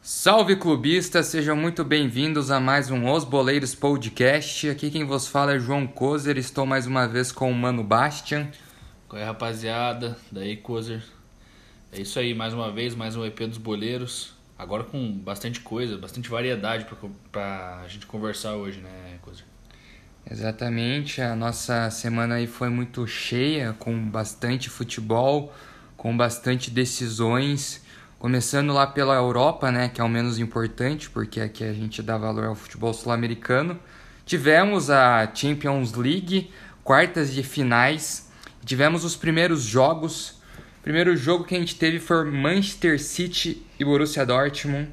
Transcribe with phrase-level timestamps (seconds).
[0.00, 4.68] Salve clubistas, sejam muito bem-vindos a mais um Os Boleiros Podcast.
[4.70, 8.48] Aqui quem vos fala é João Kozer, estou mais uma vez com o Mano Bastian.
[9.08, 10.16] Qual é, rapaziada?
[10.30, 11.02] Daí, Kozer.
[11.90, 14.32] É isso aí, mais uma vez, mais um EP dos Boleiros.
[14.56, 16.96] Agora com bastante coisa, bastante variedade pra,
[17.32, 19.51] pra gente conversar hoje, né, Kozer?
[20.30, 25.52] Exatamente, a nossa semana aí foi muito cheia, com bastante futebol,
[25.96, 27.82] com bastante decisões.
[28.18, 32.16] Começando lá pela Europa, né, que é o menos importante, porque aqui a gente dá
[32.16, 33.78] valor ao futebol sul-americano.
[34.24, 36.50] Tivemos a Champions League,
[36.84, 38.30] quartas de finais.
[38.64, 40.40] Tivemos os primeiros jogos.
[40.78, 44.88] O primeiro jogo que a gente teve foi Manchester City e Borussia Dortmund,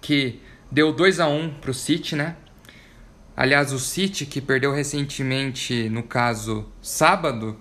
[0.00, 2.36] que deu 2 a 1 para o City, né?
[3.40, 7.56] Aliás, o City que perdeu recentemente, no caso, sábado,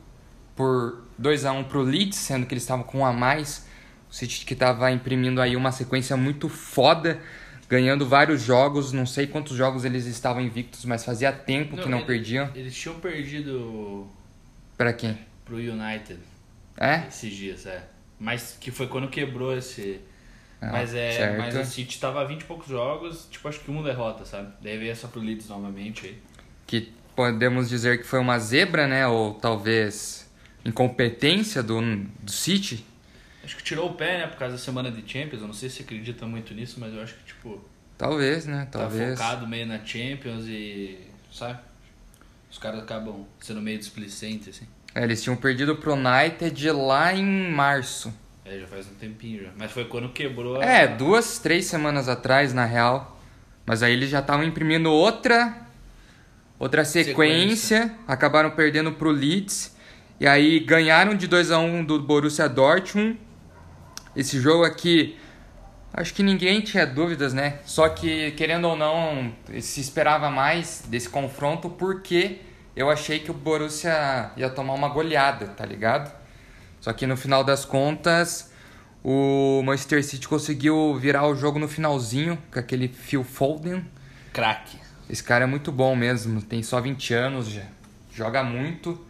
[0.56, 3.68] por 2 a 1 para o Leeds, sendo que eles estavam com um a mais.
[4.10, 7.22] O City que estava imprimindo aí uma sequência muito foda,
[7.70, 8.92] ganhando vários jogos.
[8.92, 12.50] Não sei quantos jogos eles estavam invictos, mas fazia tempo que não ele- perdiam.
[12.56, 14.08] Eles tinham perdido
[14.76, 15.16] Pra quem?
[15.46, 16.18] pro United
[16.76, 17.04] É?
[17.08, 17.84] esses dias, é.
[18.20, 20.00] Mas que foi quando quebrou esse.
[20.62, 21.12] Ah, mas é.
[21.12, 21.38] certo.
[21.38, 24.52] Mas o City tava a 20 e poucos jogos, tipo, acho que uma derrota, sabe?
[24.62, 26.22] Daí veio essa pro Leeds novamente aí.
[26.66, 29.08] Que podemos dizer que foi uma zebra, né?
[29.08, 30.30] Ou talvez
[30.66, 31.80] incompetência do,
[32.22, 32.86] do City.
[33.44, 35.42] Acho que tirou o pé, né, por causa da semana de Champions.
[35.42, 37.64] Eu não sei se você acredita muito nisso, mas eu acho que, tipo,
[37.98, 38.68] Talvez, né?
[38.72, 39.18] tá Talvez.
[39.20, 41.00] focado meio na Champions e.
[41.32, 41.60] sabe?
[42.52, 44.68] Os caras acabam sendo meio displicentes, assim.
[44.94, 48.14] É, eles tinham perdido pro United lá em março.
[48.50, 49.50] É, já faz um tempinho já.
[49.58, 50.64] Mas foi quando quebrou a.
[50.64, 53.20] É, duas, três semanas atrás, na real.
[53.66, 55.68] Mas aí eles já estavam imprimindo outra
[56.58, 57.98] outra sequência, Sequência.
[58.08, 59.76] acabaram perdendo pro Leeds
[60.20, 63.20] e aí ganharam de 2 a 1 do Borussia Dortmund.
[64.16, 65.18] Esse jogo aqui
[65.94, 67.60] acho que ninguém tinha dúvidas, né?
[67.66, 72.40] Só que querendo ou não, se esperava mais desse confronto porque
[72.76, 76.12] eu achei que o Borussia ia tomar uma goleada, tá ligado?
[76.82, 78.52] Só que no final das contas,
[79.04, 83.84] o Manchester City conseguiu virar o jogo no finalzinho com aquele Phil Foden.
[84.34, 84.78] Craque.
[85.10, 87.64] Esse cara é muito bom mesmo, tem só 20 anos, já
[88.14, 89.06] joga muito.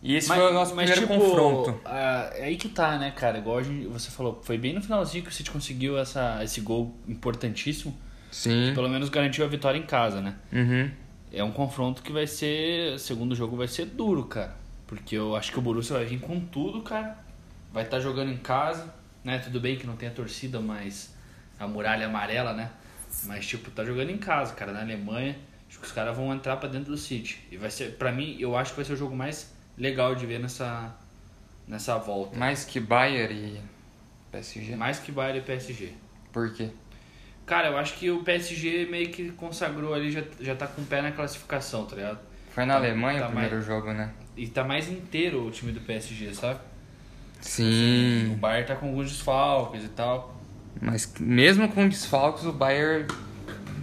[0.00, 1.80] E esse foi o nosso primeiro tipo, confronto.
[1.84, 3.38] ah, é aí que tá, né, cara?
[3.38, 6.94] Igual gente- você falou, foi bem no finalzinho que o City conseguiu essa, esse gol
[7.08, 7.92] importantíssimo.
[8.30, 8.70] Sim.
[8.74, 10.34] Pelo menos garantiu a vitória em casa, né?
[10.52, 10.88] Uhum.
[11.32, 12.96] É um confronto que vai ser.
[13.00, 14.54] Segundo jogo vai ser duro, cara.
[14.88, 17.16] Porque eu acho que o Borussia vai vir com tudo, cara.
[17.70, 19.38] Vai estar jogando em casa, né?
[19.38, 21.14] Tudo bem que não tem a torcida, mas
[21.60, 22.70] a muralha amarela, né?
[23.24, 25.38] Mas, tipo, tá jogando em casa, cara, na Alemanha.
[25.68, 27.38] Acho que os caras vão entrar pra dentro do City.
[27.50, 30.24] E vai ser, pra mim, eu acho que vai ser o jogo mais legal de
[30.24, 30.96] ver nessa,
[31.66, 32.38] nessa volta.
[32.38, 33.60] Mais que Bayern e
[34.32, 34.74] PSG.
[34.74, 35.92] Mais que Bayern e PSG.
[36.32, 36.70] Por quê?
[37.44, 40.86] Cara, eu acho que o PSG meio que consagrou ali, já, já tá com o
[40.86, 42.27] pé na classificação, tá ligado?
[42.58, 44.10] Foi na Tá- Alemanha tá o primeiro jogo, né?
[44.36, 46.58] E tá mais inteiro o time do PSG, sabe?
[46.58, 48.36] O Sim.
[48.40, 50.34] Bayern tá com alguns desfalques e tal.
[50.82, 53.06] Mas mesmo com desfalques, o Bayern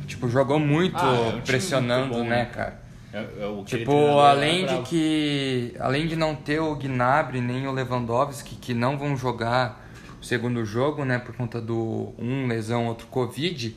[0.07, 2.45] tipo, jogou muito Ah, é um pressionando, muito bom, né, né?
[2.53, 2.81] cara?
[3.13, 5.73] É, é o aquele Tipo, é além de que.
[5.79, 9.87] Além de não ter o Gnabry nem o Lewandowski, que não vão jogar
[10.21, 11.17] o segundo jogo, né?
[11.17, 13.73] Por conta do um lesão, outro Covid,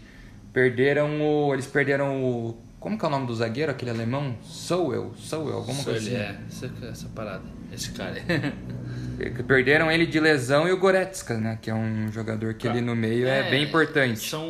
[0.52, 1.54] perderam o.
[1.54, 2.67] Eles perderam o.
[2.80, 4.36] Como que é o nome do zagueiro, aquele alemão?
[4.42, 6.26] Sowell, Sowell, alguma Isso coisa ele assim.
[6.26, 7.42] é, essa, essa parada.
[7.72, 8.14] Esse cara.
[9.18, 11.58] Que Perderam ele de lesão e o Goretzka, né?
[11.60, 14.20] Que é um jogador que ali no meio é, bem importante.
[14.20, 14.46] São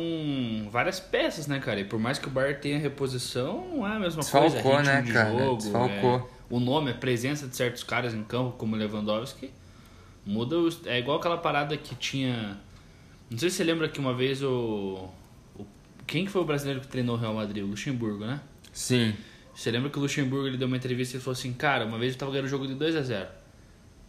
[0.71, 1.79] várias peças, né, cara?
[1.79, 4.77] E por mais que o Bayern tenha reposição, não é a mesma Desfalcou, coisa.
[4.77, 5.29] ritmo né, de cara?
[5.39, 6.15] Jogo, Desfalcou.
[6.17, 6.23] é-
[6.53, 9.49] o nome, a presença de certos caras em campo, como o Lewandowski,
[10.23, 10.55] muda.
[10.59, 12.55] os- é igual aquela parada que tinha.
[13.31, 15.09] Não sei se você lembra que uma vez o.
[16.09, 17.63] quem que foi o brasileiro que treinou o Real Madrid?
[17.63, 18.41] O Luxemburgo, né?
[18.73, 19.13] Sim.
[19.53, 22.13] Você lembra que o Luxemburgo ele deu uma entrevista e falou assim: Cara, uma vez
[22.13, 23.27] eu tava ganhando o jogo de 2 a 0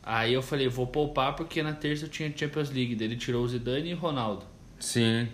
[0.03, 2.95] Aí eu falei: Vou poupar porque na terça eu tinha Champions League.
[2.95, 4.47] Daí ele tirou o Zidane e o Ronaldo.
[4.79, 5.29] Sim.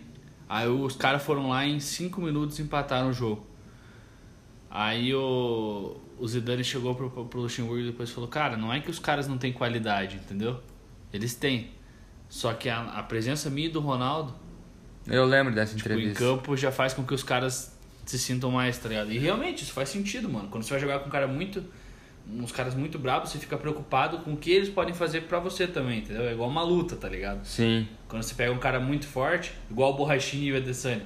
[0.49, 3.47] Aí os caras foram lá e em 5 minutos empataram o jogo.
[4.69, 8.91] Aí o, o Zidane chegou pro, pro Luxemburgo e depois falou: Cara, não é que
[8.91, 10.61] os caras não têm qualidade, entendeu?
[11.13, 11.71] Eles têm.
[12.29, 14.35] Só que a, a presença minha e do Ronaldo
[15.09, 16.25] Eu lembro dessa tipo, em entrevista.
[16.25, 19.13] campo já faz com que os caras se sintam mais, tá ligado?
[19.13, 20.49] E realmente, isso faz sentido, mano.
[20.49, 21.63] Quando você vai jogar com um cara muito.
[22.29, 25.67] uns caras muito bravos, você fica preocupado com o que eles podem fazer pra você
[25.67, 26.25] também, entendeu?
[26.25, 27.45] É igual uma luta, tá ligado?
[27.45, 27.89] Sim.
[28.09, 31.05] Quando você pega um cara muito forte, igual o Borrachinha e o Adesanya.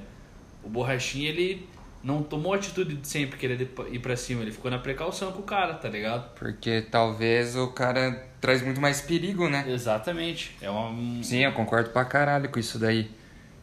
[0.63, 1.67] O Borrachinha, ele
[2.03, 3.61] não tomou a atitude de sempre querer
[3.91, 6.35] ir pra cima, ele ficou na precaução com o cara, tá ligado?
[6.35, 9.65] Porque talvez o cara traz muito mais perigo, né?
[9.69, 10.57] Exatamente.
[10.63, 11.23] É uma...
[11.23, 13.11] Sim, eu concordo pra caralho com isso daí.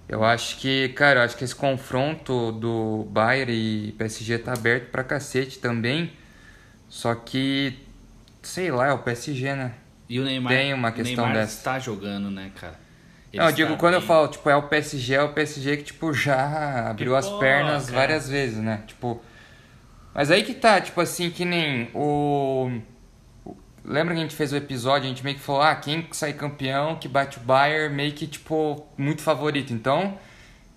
[0.10, 4.90] Eu acho que, cara, eu acho que esse confronto do Bayern e PSG tá aberto
[4.90, 6.12] pra cacete também.
[6.90, 7.78] Só que,
[8.42, 9.74] sei lá, é o PSG, né?
[10.10, 11.58] E o Neymar, Tem uma questão o Neymar dessa.
[11.58, 12.80] está jogando, né, cara?
[13.34, 14.08] Ele Não, eu digo, quando eu bem.
[14.08, 17.90] falo, tipo, é o PSG, é o PSG que, tipo, já abriu as pô, pernas
[17.90, 17.98] cara.
[17.98, 18.84] várias vezes, né?
[18.88, 19.22] Tipo.
[20.14, 22.72] Mas aí que tá, tipo assim, que nem o.
[23.88, 26.34] Lembra que a gente fez o episódio, a gente meio que falou, ah, quem sai
[26.34, 29.72] campeão, que bate o Bayern, meio que, tipo, muito favorito.
[29.74, 30.18] Então,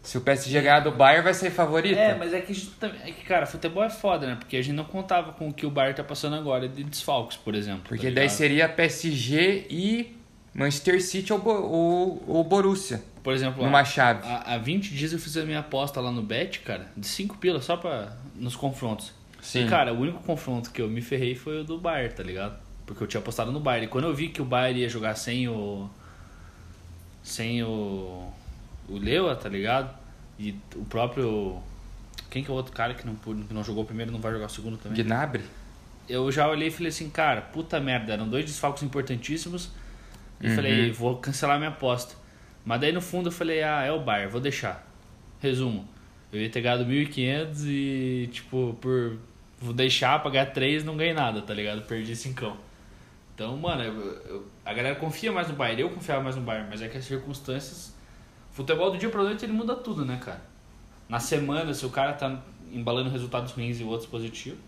[0.00, 1.98] se o PSG ganhar do Bayern, vai ser favorito.
[1.98, 4.36] É, mas é que, a gente também- é que, cara, futebol é foda, né?
[4.36, 7.36] Porque a gente não contava com o que o Bayern tá passando agora de desfalques,
[7.36, 7.82] por exemplo.
[7.88, 10.16] Porque tá daí seria PSG e
[10.54, 14.20] Manchester City ou, ou, ou Borussia, Por exemplo, numa chave.
[14.24, 17.38] há, há 20 dias eu fiz a minha aposta lá no Bet, cara, de 5
[17.38, 19.12] pilas só pra, nos confrontos.
[19.42, 19.66] Sim.
[19.66, 22.69] E, cara, o único confronto que eu me ferrei foi o do Bayern, tá ligado?
[22.90, 23.86] Porque eu tinha apostado no Bayern.
[23.86, 25.88] E quando eu vi que o Bayern ia jogar sem o.
[27.22, 28.32] Sem o.
[28.88, 29.96] O Lewa, tá ligado?
[30.36, 31.60] E o próprio.
[32.28, 34.20] Quem que é o outro cara que não, que não jogou o primeiro e não
[34.20, 35.02] vai jogar o segundo também?
[35.04, 35.44] Gnabry?
[36.08, 39.70] eu já olhei e falei assim, cara, puta merda, eram dois desfalques importantíssimos.
[40.40, 40.56] E Uhum.
[40.56, 42.16] falei, vou cancelar minha aposta.
[42.64, 44.84] Mas daí no fundo eu falei, ah, é o Bayern, vou deixar.
[45.40, 45.86] Resumo,
[46.32, 49.18] eu ia ter ganhado 1.500 e, tipo, por
[49.60, 51.82] vou deixar, pagar 3, não ganhei nada, tá ligado?
[51.82, 52.56] Perdi 5.
[53.40, 56.68] Então, mano, eu- eu- a galera confia mais no Bayern, eu confiava mais no Bayern,
[56.68, 57.94] mas é que as circunstâncias...
[58.52, 60.42] Futebol do dia pra noite ele muda tudo, né, cara?
[61.08, 62.38] Na semana, se o cara tá
[62.70, 64.58] embalando resultados ruins e outros positivos,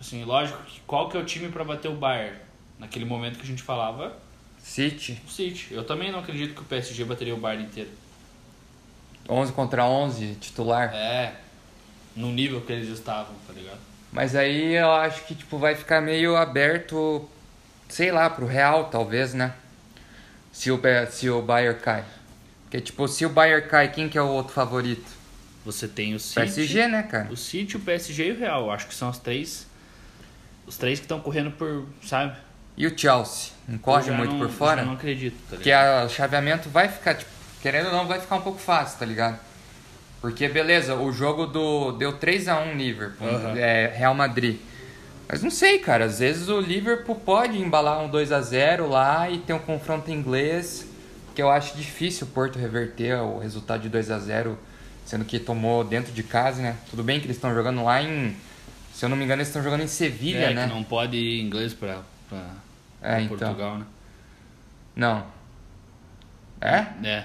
[0.00, 2.38] Assim, lógico que qual que é o time pra bater o Bayern?
[2.78, 4.14] Naquele momento que a gente falava,
[4.58, 5.20] City?
[5.26, 5.72] o City.
[5.72, 7.90] Eu também não acredito que o PSG bateria o Bayern inteiro.
[9.28, 10.94] 11 contra 11, titular.
[10.94, 11.34] É,
[12.14, 13.80] no nível que eles estavam, tá ligado?
[14.12, 17.26] Mas aí eu acho que tipo vai ficar meio aberto,
[17.88, 19.52] sei lá, pro Real talvez, né?
[20.52, 20.80] Se o
[21.10, 22.04] se o Bayern cai.
[22.64, 25.06] Porque tipo, se o Bayern cai, quem que é o outro favorito?
[25.64, 27.28] Você tem o City, PSG, né, cara?
[27.30, 28.66] o City, o PSG e o Real.
[28.66, 29.66] Eu Acho que são os três,
[30.66, 32.36] os três que estão correndo por, sabe?
[32.76, 33.52] E o Chelsea?
[33.66, 34.80] Não Eu corre muito não- por eu fora?
[34.82, 36.06] já não acredito, tá Porque ligado?
[36.06, 37.30] o chaveamento vai ficar, tipo,
[37.62, 39.38] querendo ou não, vai ficar um pouco fácil, tá ligado?
[40.20, 43.56] Porque, beleza, o jogo do deu 3x1 Liverpool, Aham.
[43.58, 44.58] é, Real Madrid.
[45.28, 49.52] Mas não sei, cara, às vezes o Liverpool pode embalar um 2x0 lá e ter
[49.52, 50.88] um confronto inglês,
[51.34, 54.54] que eu acho difícil o Porto reverter o resultado de 2x0,
[55.04, 56.76] sendo que tomou dentro de casa, né?
[56.88, 58.36] Tudo bem que eles estão jogando lá em,
[58.94, 60.68] se eu não me engano, eles estão jogando em Sevilha, é, né?
[60.68, 62.38] que não pode ir inglês pra, pra,
[63.02, 63.38] É, pra então.
[63.38, 63.86] Portugal, né?
[64.94, 65.26] Não.
[66.60, 66.86] É?
[67.04, 67.24] É.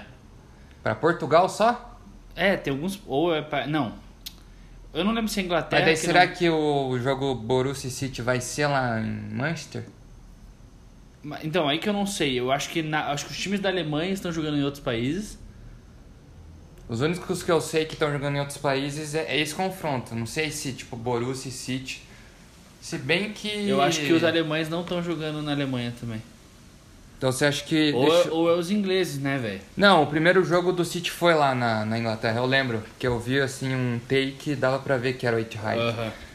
[0.82, 1.98] Pra Portugal só?
[2.34, 3.00] É, tem alguns.
[3.06, 3.66] Ou é pra.
[3.66, 3.94] Não.
[4.94, 5.80] Eu não lembro se é Inglaterra.
[5.82, 9.84] Mas daí que será não- que o jogo Borussia City vai ser lá em Manchester?
[11.42, 12.38] Então, aí que eu não sei.
[12.38, 13.10] Eu acho que, na...
[13.12, 15.38] acho que os times da Alemanha estão jogando em outros países.
[16.88, 20.14] Os únicos que eu sei que estão jogando em outros países é, é esse confronto.
[20.14, 22.02] Não sei se, tipo, Borussia City.
[22.80, 23.68] Se bem que.
[23.68, 26.20] Eu acho que os alemães não estão jogando na Alemanha também.
[27.22, 27.92] Então você acha que.
[27.92, 29.60] Ou, deixa- ou é os ingleses, né, velho?
[29.76, 32.38] Não, o primeiro jogo do City foi lá na, na Inglaterra.
[32.40, 35.38] Eu lembro que eu vi assim um take e dava pra ver que era o
[35.38, 35.78] Etihad.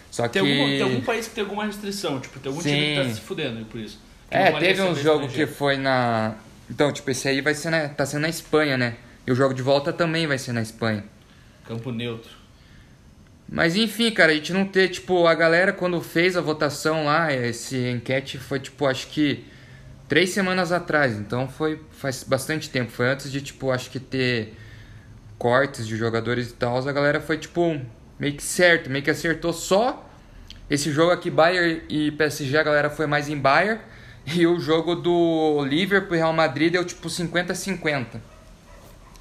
[0.10, 0.40] Só que.
[0.40, 3.10] Tem, algum, tem algum país que tem alguma restrição, tipo, tem algum time que Sim.
[3.10, 4.00] tá se fudendo por isso.
[4.32, 6.36] Que É, teve um jogo que foi na.
[6.70, 7.90] Então, tipo, esse aí vai ser na.
[7.90, 8.96] tá sendo na Espanha, né?
[9.28, 11.04] E o jogo de volta também vai ser na Espanha.
[11.68, 12.32] Campo neutro.
[13.50, 17.34] Mas enfim, cara, a gente não ter, tipo, a galera quando fez a votação lá,
[17.34, 19.44] esse enquete foi, tipo, acho que
[20.08, 22.92] três semanas atrás, então foi faz bastante tempo.
[22.92, 24.56] Foi antes de, tipo, acho que ter
[25.38, 27.80] cortes de jogadores e tal, a galera foi, tipo,
[28.20, 30.04] meio que certo, meio que acertou só
[30.70, 33.80] esse jogo aqui, Bayern e PSG, a galera foi mais em Bayern,
[34.26, 38.20] e o jogo do Liverpool e Real Madrid deu, tipo, 50-50.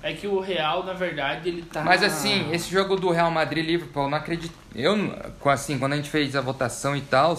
[0.03, 1.83] É que o Real, na verdade, ele tá.
[1.83, 4.55] Mas assim, esse jogo do Real Madrid e Liverpool, eu não acredito.
[4.75, 4.95] Eu,
[5.47, 7.37] assim, quando a gente fez a votação e tal,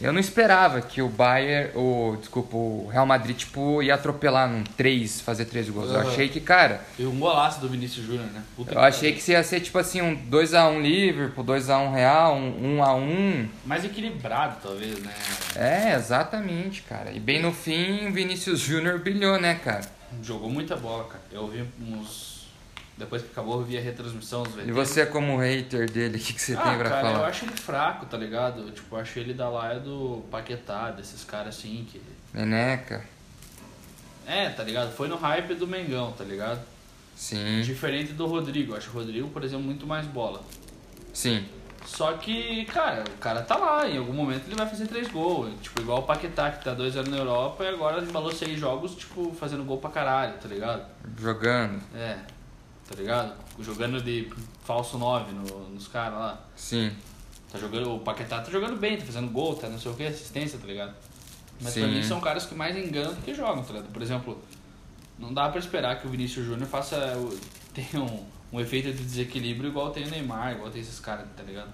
[0.00, 4.64] eu não esperava que o Bayern, o, desculpa, o Real Madrid, tipo, ia atropelar num
[4.64, 5.90] 3, fazer 3 gols.
[5.90, 6.10] Eu Aham.
[6.10, 8.42] achei que, cara, E um golaço do Vinícius Júnior, né?
[8.56, 13.48] Puta eu achei que ia ser tipo assim, um 2x1 Liverpool, 2x1 Real, um 1x1.
[13.66, 15.12] Mais equilibrado, talvez, né?
[15.54, 17.10] É, exatamente, cara.
[17.12, 19.82] E bem no fim, o Vinícius Júnior brilhou, né, cara?
[20.22, 21.22] Jogou muita bola, cara.
[21.30, 22.31] Eu vi uns.
[23.04, 24.72] Depois que acabou, eu vi a retransmissão dos E VTs.
[24.74, 27.28] você, como hater dele, o que, que você ah, tem pra cara, eu falar?
[27.28, 28.70] acho ele fraco, tá ligado?
[28.70, 32.00] Tipo, eu acho ele da laia do Paquetá, desses caras assim que.
[32.32, 33.04] Neneca,
[34.26, 34.92] É, tá ligado?
[34.94, 36.60] Foi no hype do Mengão, tá ligado?
[37.16, 37.60] sim.
[37.62, 38.72] Diferente do Rodrigo.
[38.72, 40.40] Eu acho o Rodrigo, por exemplo, muito mais bola.
[41.12, 41.46] Sim.
[41.84, 45.52] Só que, cara, o cara tá lá, em algum momento ele vai fazer três gols.
[45.60, 48.94] Tipo, igual o Paquetá, que tá dois anos na Europa e agora embalou seis jogos,
[48.94, 50.84] tipo, fazendo gol pra caralho, tá ligado?
[51.20, 51.80] Jogando.
[51.94, 52.16] É,
[52.88, 53.34] tá ligado?
[53.60, 54.30] Jogando de
[54.64, 56.44] falso 9 no, nos caras lá.
[56.56, 56.92] Sim.
[57.50, 60.04] Tá jogando, o Paquetá tá jogando bem, tá fazendo gol, tá não sei o que,
[60.04, 60.94] assistência, tá ligado?
[61.60, 61.94] Mas pra Sim.
[61.94, 63.92] mim são caras que mais enganam do que jogam, tá ligado?
[63.92, 64.42] Por exemplo,
[65.18, 66.96] não dá pra esperar que o Vinícius Júnior faça.
[67.72, 71.42] tenha um, um efeito de desequilíbrio igual tem o Neymar, igual tem esses caras, tá
[71.42, 71.70] ligado?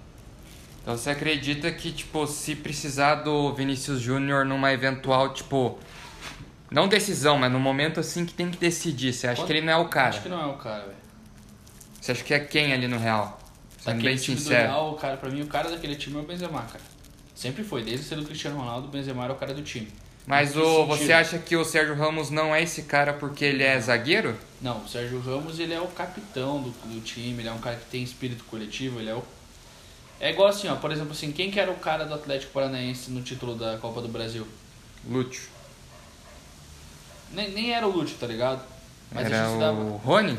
[0.81, 5.77] Então você acredita que, tipo, se precisar do Vinícius Júnior numa eventual, tipo.
[6.71, 9.73] Não decisão, mas no momento assim que tem que decidir, você acha que ele não
[9.73, 10.09] é o cara?
[10.09, 10.97] Acho que não é o cara, velho.
[11.99, 13.39] Você acha que é quem ali no Real?
[13.77, 14.67] Sendo Daquele bem time do sincero.
[14.67, 16.83] Real, o cara, pra mim, o cara daquele time é o Benzema, cara.
[17.33, 19.87] Sempre foi, desde ser do Cristiano Ronaldo, o Benzema era o cara do time.
[20.27, 20.85] Mas o, sentido?
[20.87, 24.37] você acha que o Sérgio Ramos não é esse cara porque ele é zagueiro?
[24.61, 27.77] Não, o Sérgio Ramos, ele é o capitão do, do time, ele é um cara
[27.77, 29.23] que tem espírito coletivo, ele é o...
[30.19, 33.09] É igual assim, ó, por exemplo, assim, quem que era o cara do Atlético Paranaense
[33.09, 34.45] no título da Copa do Brasil?
[35.09, 35.49] Lúcio.
[37.33, 38.61] Nem, nem era o Lúcio, tá ligado?
[39.15, 39.81] a Era gente o dava...
[39.97, 40.37] Rony?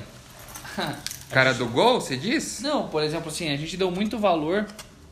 [1.30, 2.60] Cara do gol, você diz?
[2.60, 4.66] Não, por exemplo, assim, a gente deu muito valor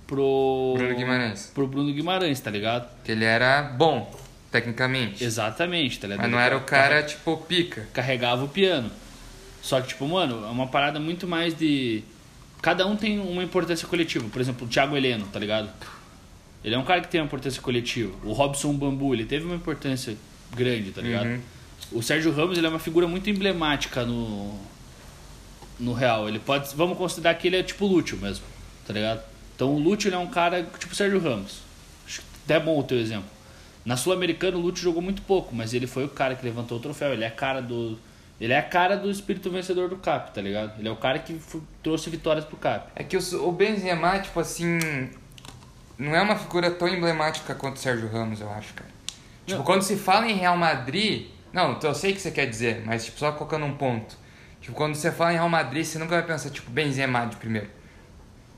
[0.06, 0.74] pro...
[0.76, 1.50] Bruno Guimarães.
[1.54, 2.88] Pro Bruno Guimarães, tá ligado?
[3.04, 4.12] Que ele era bom,
[4.50, 5.22] tecnicamente.
[5.22, 6.22] Exatamente, tá ligado?
[6.22, 7.86] Mas não era o cara, tipo, pica.
[7.92, 8.90] carregava o piano.
[9.62, 12.02] Só que, tipo, mano, é uma parada muito mais de.
[12.60, 14.26] Cada um tem uma importância coletiva.
[14.28, 15.68] Por exemplo, o Thiago Heleno, tá ligado?
[16.64, 18.12] Ele é um cara que tem uma importância coletiva.
[18.24, 20.16] O Robson Bambu, ele teve uma importância
[20.54, 21.26] grande, tá ligado?
[21.26, 21.40] Uhum.
[21.90, 24.54] O Sérgio Ramos, ele é uma figura muito emblemática no.
[25.78, 26.28] No Real.
[26.28, 26.74] Ele pode.
[26.74, 28.44] Vamos considerar que ele é tipo Lúcio mesmo,
[28.86, 29.22] tá ligado?
[29.54, 31.60] Então o Lúcio ele é um cara tipo o Sérgio Ramos.
[32.06, 33.28] Acho que até é bom o teu exemplo.
[33.84, 36.80] Na Sul-Americana o Lúcio jogou muito pouco, mas ele foi o cara que levantou o
[36.80, 37.12] troféu.
[37.12, 37.98] Ele é a cara do.
[38.40, 40.78] Ele é a cara do espírito vencedor do Cap, tá ligado?
[40.78, 41.40] Ele é o cara que
[41.82, 42.90] trouxe vitórias pro Cap.
[42.94, 44.78] É que o, o Benzema, tipo assim,
[45.98, 48.90] não é uma figura tão emblemática quanto o Sérgio Ramos, eu acho, cara.
[49.44, 49.64] Tipo, Não.
[49.64, 53.04] quando se fala em Real Madrid, não, eu sei o que você quer dizer, mas
[53.04, 54.16] tipo, só colocando um ponto.
[54.60, 57.68] Tipo, quando você fala em Real Madrid, você nunca vai pensar, tipo, Benzema de primeiro.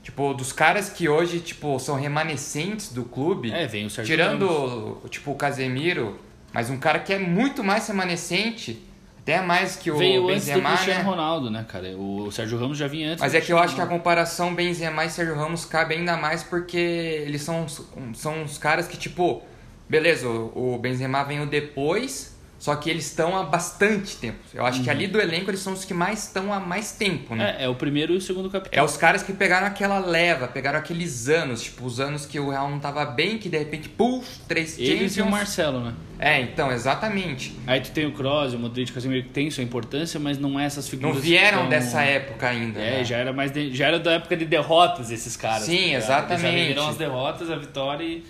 [0.03, 4.47] Tipo, dos caras que hoje, tipo, são remanescentes do clube, É, vem o Sérgio tirando,
[4.47, 5.09] Ramos.
[5.11, 6.19] tipo, o Casemiro,
[6.51, 8.83] mas um cara que é muito mais remanescente,
[9.19, 11.05] até mais que o Veio antes do Benzema, Cristiano né?
[11.05, 11.95] Ronaldo, né, cara?
[11.95, 15.05] O Sérgio Ramos já vinha antes Mas é que eu acho que a comparação Benzema
[15.05, 17.83] e Sérgio Ramos cabe ainda mais porque eles são, uns-
[18.15, 19.43] são uns caras que, tipo,
[19.87, 24.37] beleza, o Benzema veio depois, só que eles estão há bastante tempo.
[24.53, 27.33] Eu acho que ali do elenco eles são os que mais estão há mais tempo,
[27.35, 27.55] né?
[27.57, 28.79] É, é o primeiro e o segundo capitão.
[28.79, 32.51] É os caras que pegaram aquela leva, pegaram aqueles anos, tipo, os anos que o
[32.51, 35.31] Real não tava bem, que de repente, puf, três Eles e o Champions.
[35.31, 35.93] Marcelo, né?
[36.19, 37.51] É, então, exatamente.
[37.65, 40.59] Aí tu tem o Kroos, o Modric, o Casemiro que tem sua importância, mas não
[40.59, 42.79] é essas figuras Não vieram tão- dessa época ainda.
[42.79, 43.03] É, né?
[43.03, 45.63] já era mais de- já era da época de derrotas esses caras.
[45.63, 46.45] Sim, tá exatamente.
[46.45, 48.23] Eles já viram as derrotas, a vitória e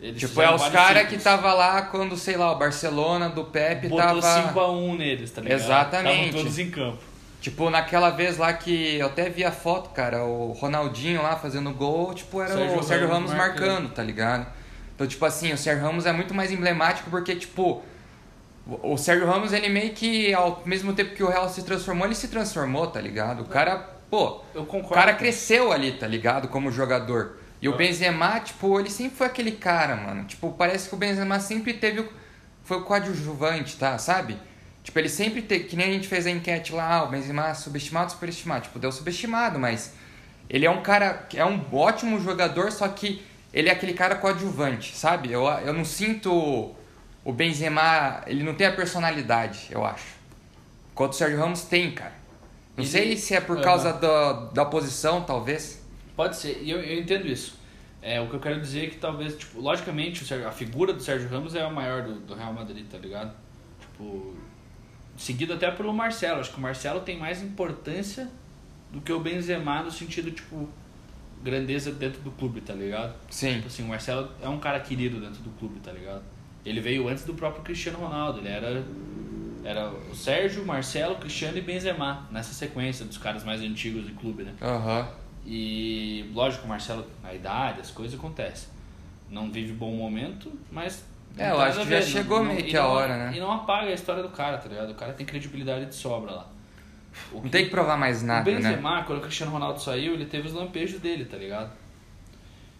[0.00, 3.88] eles Tipo, é os caras que tava lá quando, sei lá, o Barcelona do Pepe
[3.88, 4.52] botou tava.
[4.52, 5.58] 5x1 neles, tá ligado?
[5.58, 6.24] Exatamente.
[6.26, 6.98] Estavam todos em campo.
[7.40, 11.70] Tipo, naquela vez lá que eu até vi a foto, cara, o Ronaldinho lá fazendo
[11.72, 13.94] gol, tipo, era Sérgio o Sérgio Ramos, Ramos marcando, marcando.
[13.94, 14.46] tá ligado?
[14.94, 17.82] Então, tipo assim, o Sérgio Ramos é muito mais emblemático porque, tipo,
[18.66, 22.06] o o Sérgio Ramos, ele meio que, ao mesmo tempo que o Real se transformou,
[22.06, 23.42] ele se transformou, tá ligado?
[23.42, 23.76] O cara,
[24.10, 26.48] pô, Eu o cara cresceu ali, tá ligado?
[26.48, 27.38] Como jogador.
[27.66, 27.76] E o.
[27.76, 30.24] Benzema, tipo, ele sempre foi aquele cara, mano.
[30.24, 32.08] Tipo, parece que o Benzema sempre teve o...
[32.64, 33.98] Foi o coadjuvante, tá?
[33.98, 34.36] Sabe?
[34.82, 35.64] Tipo, ele sempre teve...
[35.64, 38.62] Que nem a gente fez a enquete lá, ah, o Benzema subestimado, superestimado.
[38.62, 39.92] Tipo, deu subestimado, mas...
[40.48, 41.26] Ele é um cara...
[41.34, 45.32] É um ótimo jogador, só que ele é aquele cara coadjuvante, sabe?
[45.32, 46.74] Eu, eu não sinto...
[47.24, 48.22] O Benzema...
[48.26, 50.14] Ele não tem a personalidade, eu acho.
[50.92, 52.12] Enquanto o Sérgio Ramos tem, cara.
[52.76, 53.64] Não Ele- sei se é por Aham.
[53.64, 55.84] causa da, da posição, talvez.
[56.16, 57.58] Pode ser, e eu, eu entendo isso.
[58.02, 61.02] É, o que eu quero dizer é que talvez, tipo, logicamente, Sérgio- a figura do
[61.02, 63.34] Sérgio Ramos é a maior do, do Real Madrid, tá ligado?
[63.80, 64.34] Tipo,
[65.16, 66.40] seguido até pelo Marcelo.
[66.40, 68.30] Acho que o Marcelo tem mais importância
[68.92, 70.68] do que o Benzema no sentido, tipo,
[71.42, 73.14] grandeza dentro do clube, tá ligado?
[73.30, 73.54] Sim.
[73.56, 76.22] Tipo assim, o Marcelo é um cara querido dentro do clube, tá ligado?
[76.64, 78.84] Ele veio antes do próprio Cristiano Ronaldo, ele era
[79.64, 84.44] era o Sérgio, Marcelo, Cristiano e Benzema, nessa sequência dos caras mais antigos do clube,
[84.44, 84.54] né?
[84.62, 85.08] Aham.
[85.46, 88.68] E lógico, o Marcelo, a idade, as coisas acontecem.
[89.30, 91.04] Não vive bom momento, mas.
[91.38, 93.36] É, não eu acho que já chegou não- meio e que a não- hora, né?
[93.36, 94.90] E não apaga a história do cara, tá ligado?
[94.90, 96.46] O cara tem credibilidade de sobra lá.
[97.32, 98.56] O Não tem que provar mais o nada, né?
[98.56, 101.70] Benzema, quando o Cristiano Ronaldo saiu, ele teve os lampejos dele, tá ligado?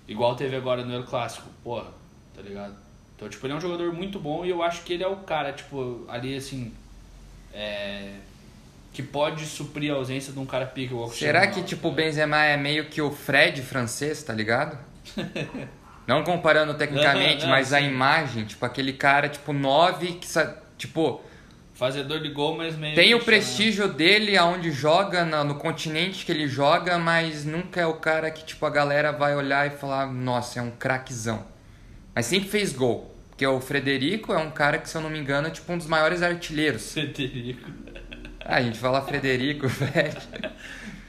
[0.09, 1.89] Igual teve agora no El Clássico, porra,
[2.35, 2.75] tá ligado?
[3.15, 5.17] Então, tipo, ele é um jogador muito bom e eu acho que ele é o
[5.17, 6.73] cara, tipo, ali assim.
[7.53, 8.17] É.
[8.97, 11.97] que pode suprir a ausência de um cara pica igual Será que, tipo, o tá
[11.99, 14.79] Benzema é meio que o Fred francês, tá ligado?
[16.07, 17.89] Não comparando tecnicamente, Não, não, mas a sim.
[17.89, 20.27] imagem, tipo, aquele cara, tipo, 9, que,
[20.79, 21.21] tipo,
[21.75, 22.95] Fazedor de gol, mas meio.
[22.95, 23.25] tem o Cristiano.
[23.25, 28.31] prestígio dele aonde joga, na- no continente que ele joga, mas nunca é o cara
[28.31, 31.45] que, tipo, a galera vai olhar e falar, nossa, é um craquezão.
[32.15, 33.15] Mas sempre fez gol.
[33.29, 35.77] Porque o Frederico é um cara que, se eu não me engano, é tipo um
[35.77, 36.93] dos maiores artilheiros.
[36.93, 37.71] Frederico.
[38.49, 40.17] Ah, a gente fala Frederico, velho.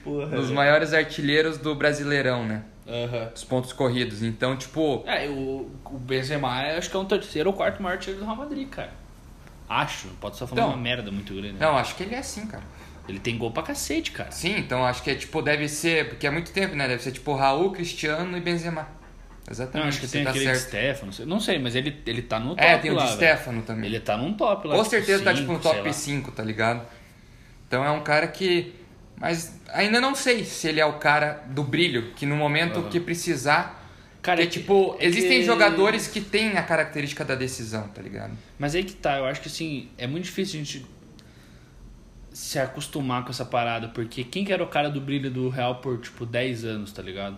[0.04, 0.28] Porra.
[0.38, 2.64] Dos maiores artilheiros do Brasileirão, né?
[2.88, 3.26] Aham.
[3.34, 4.24] Dos pontos corridos.
[4.24, 7.96] Então, tipo, É, o, o Benzema é, acho que é um terceiro ou quarto maior
[7.96, 8.92] artilheiro do Real Madrid, cara.
[9.70, 11.54] Acho, pode estar falando Então, uma merda muito grande.
[11.54, 11.58] né?
[11.60, 12.64] não, acho que ele é assim, cara.
[13.08, 14.32] Ele tem gol pra cacete, cara.
[14.32, 16.88] Sim, então acho que é tipo, deve ser, porque é muito tempo, né?
[16.88, 18.88] Deve ser tipo Raul, Cristiano e Benzema.
[19.50, 19.82] Exatamente.
[19.84, 20.68] Não, acho que tem tá aquele de certo.
[20.70, 23.38] Stefano, não sei, mas ele, ele tá no top É, tem o lá, de velho.
[23.38, 23.86] Stefano também.
[23.86, 24.76] Ele tá num top lá.
[24.76, 25.94] Com tipo, certeza tá cinco, tipo no top lá.
[25.94, 26.82] 5, tá ligado?
[27.68, 28.74] Então é um cara que.
[29.20, 32.90] Mas ainda não sei se ele é o cara do brilho, que no momento Aham.
[32.90, 33.76] que precisar.
[34.22, 38.02] Cara, é que- tipo, é existem que- jogadores que têm a característica da decisão, tá
[38.02, 38.38] ligado?
[38.60, 40.86] Mas aí que tá, eu acho que assim, é muito difícil a gente
[42.34, 45.76] se acostumar com essa parada, porque quem que era o cara do brilho do Real
[45.76, 47.38] por, tipo, 10 anos, tá ligado?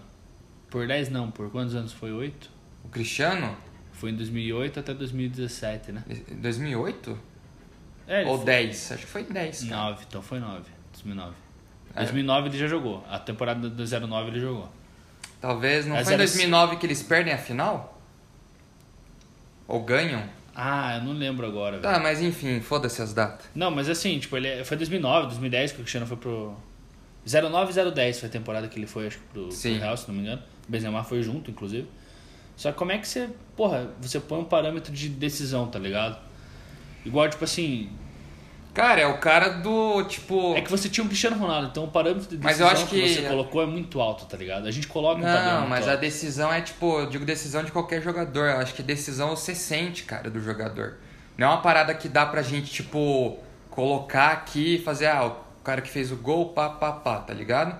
[0.69, 2.12] Por 10 não, por quantos anos foi?
[2.12, 2.50] 8?
[2.83, 3.55] O Cristiano,
[3.91, 6.03] Foi em 2008 até 2017, né?
[6.38, 7.19] 2008?
[8.09, 8.91] É, Ou foi- 10?
[8.91, 9.63] Acho que foi 10.
[9.65, 9.83] Cara.
[9.91, 11.33] 9, então foi 9, 2009.
[11.95, 11.99] É.
[11.99, 14.67] 2009 ele já jogou, a temporada do 09 ele jogou.
[15.39, 18.01] Talvez não Mas foi em era 2009 que eles perdem a final?
[19.67, 20.23] Ou ganham?
[20.55, 21.83] Ah, eu não lembro agora, velho.
[21.83, 23.45] Tá, mas enfim, foda-se as datas.
[23.55, 26.55] Não, mas assim, tipo, ele é- foi 2009, 2010 que o Cristiano foi pro
[27.25, 29.77] 09 e 010 foi a temporada que ele foi, acho que pro, pro Sim.
[29.77, 30.41] Real, se não me engano.
[30.67, 31.87] O Benzema foi junto, inclusive.
[32.57, 36.19] Só que como é que você, porra, você põe um parâmetro de decisão, tá ligado?
[37.06, 37.89] Igual, tipo assim,
[38.74, 40.56] Cara, é o cara do, tipo...
[40.56, 42.86] é que você tinha um Cristiano Ronaldo, então o parâmetro de decisão Mas eu acho
[42.88, 43.01] que...
[43.01, 44.68] que- você colocou é muito alto, tá ligado?
[44.68, 46.01] A gente coloca um Não, mas a alto.
[46.01, 48.48] decisão é tipo, eu digo decisão de qualquer jogador.
[48.48, 50.98] Eu acho que decisão você sente, cara, do jogador.
[51.38, 53.38] Não é uma parada que dá pra gente, tipo,
[53.72, 57.33] colocar aqui e fazer, ah, o cara que fez o gol, pá, pá, pá, tá
[57.33, 57.75] ligado?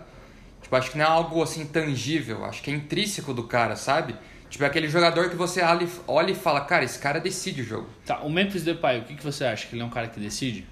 [0.62, 4.16] Tipo, acho que não é algo assim tangível, acho que é intrínseco do cara, sabe?
[4.50, 5.62] Tipo, é aquele jogador que você
[6.08, 7.88] olha e- fala, cara, esse cara decide o jogo.
[8.06, 9.68] Tá, o Memphis Depay, o que, que você acha?
[9.68, 10.66] Que ele é um cara que decide?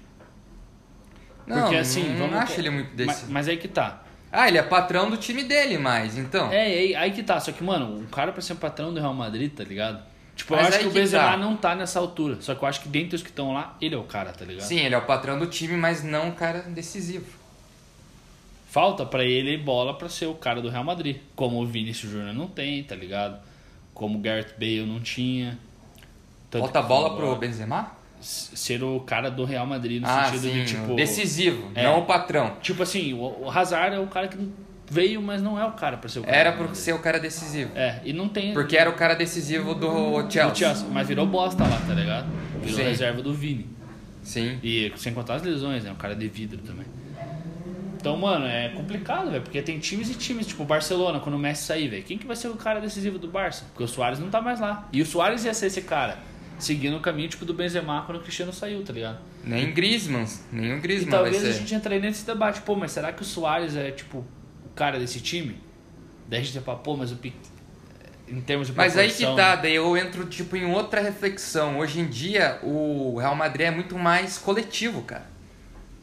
[1.46, 2.36] Não, Porque assim, não, vamos...
[2.36, 3.32] acho ele muito mas, decisivo.
[3.32, 4.02] mas aí que tá.
[4.30, 6.52] Ah, ele é patrão do time dele, mas então.
[6.52, 7.40] É, aí, aí que tá.
[7.40, 10.02] Só que, mano, um cara pra ser patrão do Real Madrid, tá ligado?
[10.36, 11.36] Tipo, eu Mas acho aí que o Benzema tá.
[11.36, 12.36] não tá nessa altura.
[12.40, 14.44] Só que eu acho que dentre os que estão lá, ele é o cara, tá
[14.44, 14.64] ligado?
[14.66, 17.26] Sim, ele é o patrão do time, mas não um cara decisivo.
[18.70, 21.16] Falta pra ele bola pra ser o cara do Real Madrid.
[21.34, 23.40] Como o Vinícius Júnior não tem, tá ligado?
[23.98, 25.58] Como o Gareth Bale não tinha.
[26.48, 27.34] Tanto Bota a bola pro.
[27.34, 27.98] Benzema?
[28.20, 30.94] Ser o cara do Real Madrid no ah, sentido sim, de, tipo...
[30.94, 31.84] decisivo, É.
[31.84, 32.56] não o patrão.
[32.60, 34.36] Tipo assim, o, Hazard é o cara que
[34.90, 37.20] veio, mas não é o cara pra ser o cara Era Real ser o cara
[37.20, 37.70] decisivo.
[37.76, 38.52] É, e não tem...
[38.52, 40.54] Porque era o cara decisivo do do Chelsea.
[40.54, 42.26] Chelsea, mas virou bosta lá, tá ligado?
[42.60, 42.84] Virou Sim.
[42.84, 43.68] reserva do Vini.
[44.22, 44.58] Sim.
[44.64, 45.92] E sem contar as lesões, né?
[45.92, 46.86] Um cara de vidro também.
[48.00, 49.42] Então, mano, é complicado, velho.
[49.42, 52.02] Porque tem times e times, tipo o Barcelona, quando o Messi sair, velho.
[52.04, 53.64] Quem que vai ser o cara decisivo do Barça?
[53.66, 54.88] Porque o Soares não tá mais lá.
[54.92, 56.18] E o Soares ia ser esse cara,
[56.58, 59.18] seguindo o caminho, tipo, do Benzema quando o Cristiano saiu, tá ligado?
[59.44, 61.48] Nem Griezmann, nem o E Griezmann vai talvez ser.
[61.48, 62.60] a gente entraria nesse debate.
[62.62, 65.58] Pô, mas será que o Soares é, tipo, o cara desse time?
[66.28, 67.36] Daí a gente ia falar, pô, mas o Pique...
[68.30, 71.78] Em termos de Mas aí que tá, daí eu entro tipo em outra reflexão.
[71.78, 75.26] Hoje em dia o Real Madrid é muito mais coletivo, cara.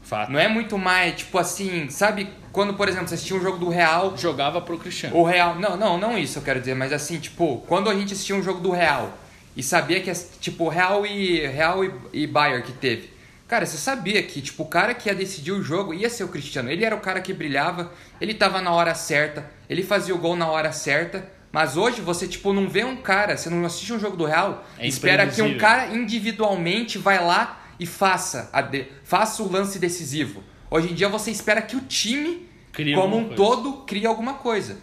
[0.05, 0.31] Fato.
[0.31, 3.69] Não é muito mais, tipo assim, sabe quando, por exemplo, você assistia um jogo do
[3.69, 5.17] Real, Jogava pro Cristiano.
[5.17, 8.13] o Real, não, não, não isso eu quero dizer, mas assim, tipo, quando a gente
[8.13, 9.11] assistia um jogo do Real
[9.57, 13.09] e sabia que tipo Real e Real e, e Bayern que teve.
[13.47, 16.27] Cara, você sabia que tipo o cara que ia decidir o jogo ia ser o
[16.27, 16.69] Cristiano.
[16.69, 17.91] Ele era o cara que brilhava,
[18.21, 21.33] ele tava na hora certa, ele fazia o gol na hora certa.
[21.51, 24.65] Mas hoje você tipo não vê um cara, você não assiste um jogo do Real,
[24.77, 29.79] É espera que um cara individualmente vai lá e faça a de- faça o lance
[29.79, 30.43] decisivo.
[30.69, 33.35] Hoje em dia você espera que o time Cria como um coisa.
[33.35, 34.77] todo crie alguma coisa.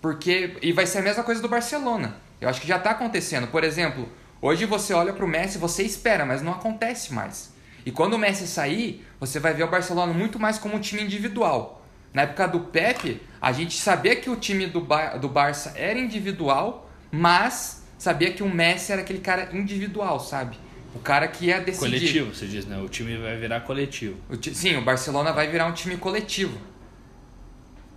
[0.00, 2.16] Porque e vai ser a mesma coisa do Barcelona.
[2.40, 3.46] Eu acho que já tá acontecendo.
[3.48, 4.08] Por exemplo,
[4.40, 7.52] hoje você olha pro Messi, você espera, mas não acontece mais.
[7.86, 11.02] E quando o Messi sair, você vai ver o Barcelona muito mais como um time
[11.02, 11.84] individual.
[12.12, 15.98] Na época do Pepe, a gente sabia que o time do, Bar do Barça era
[15.98, 20.58] individual, mas sabia que o Messi era aquele cara individual, sabe?
[20.94, 21.78] O cara que ia decidir.
[21.98, 22.78] Coletivo, você diz, né?
[22.78, 24.16] O time vai virar coletivo.
[24.28, 26.58] O ti- Sim, o Barcelona vai virar um time coletivo.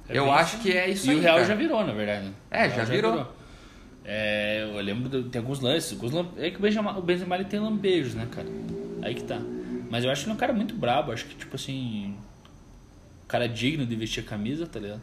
[0.07, 1.17] É Eu acho que é isso e aí.
[1.17, 1.47] o Real cara.
[1.47, 2.31] já virou, na verdade.
[2.49, 3.33] É, Real já virou.
[4.05, 5.91] É, eu lembro, de, tem alguns lances.
[5.93, 8.47] Alguns é que o Benzema, o Benzema ele tem lambejos, né, cara?
[9.01, 9.39] Aí que tá.
[9.89, 11.11] Mas eu acho ele um cara muito brabo.
[11.11, 12.15] Acho que, tipo assim.
[13.23, 15.01] O cara é digno de vestir a camisa, tá ligado?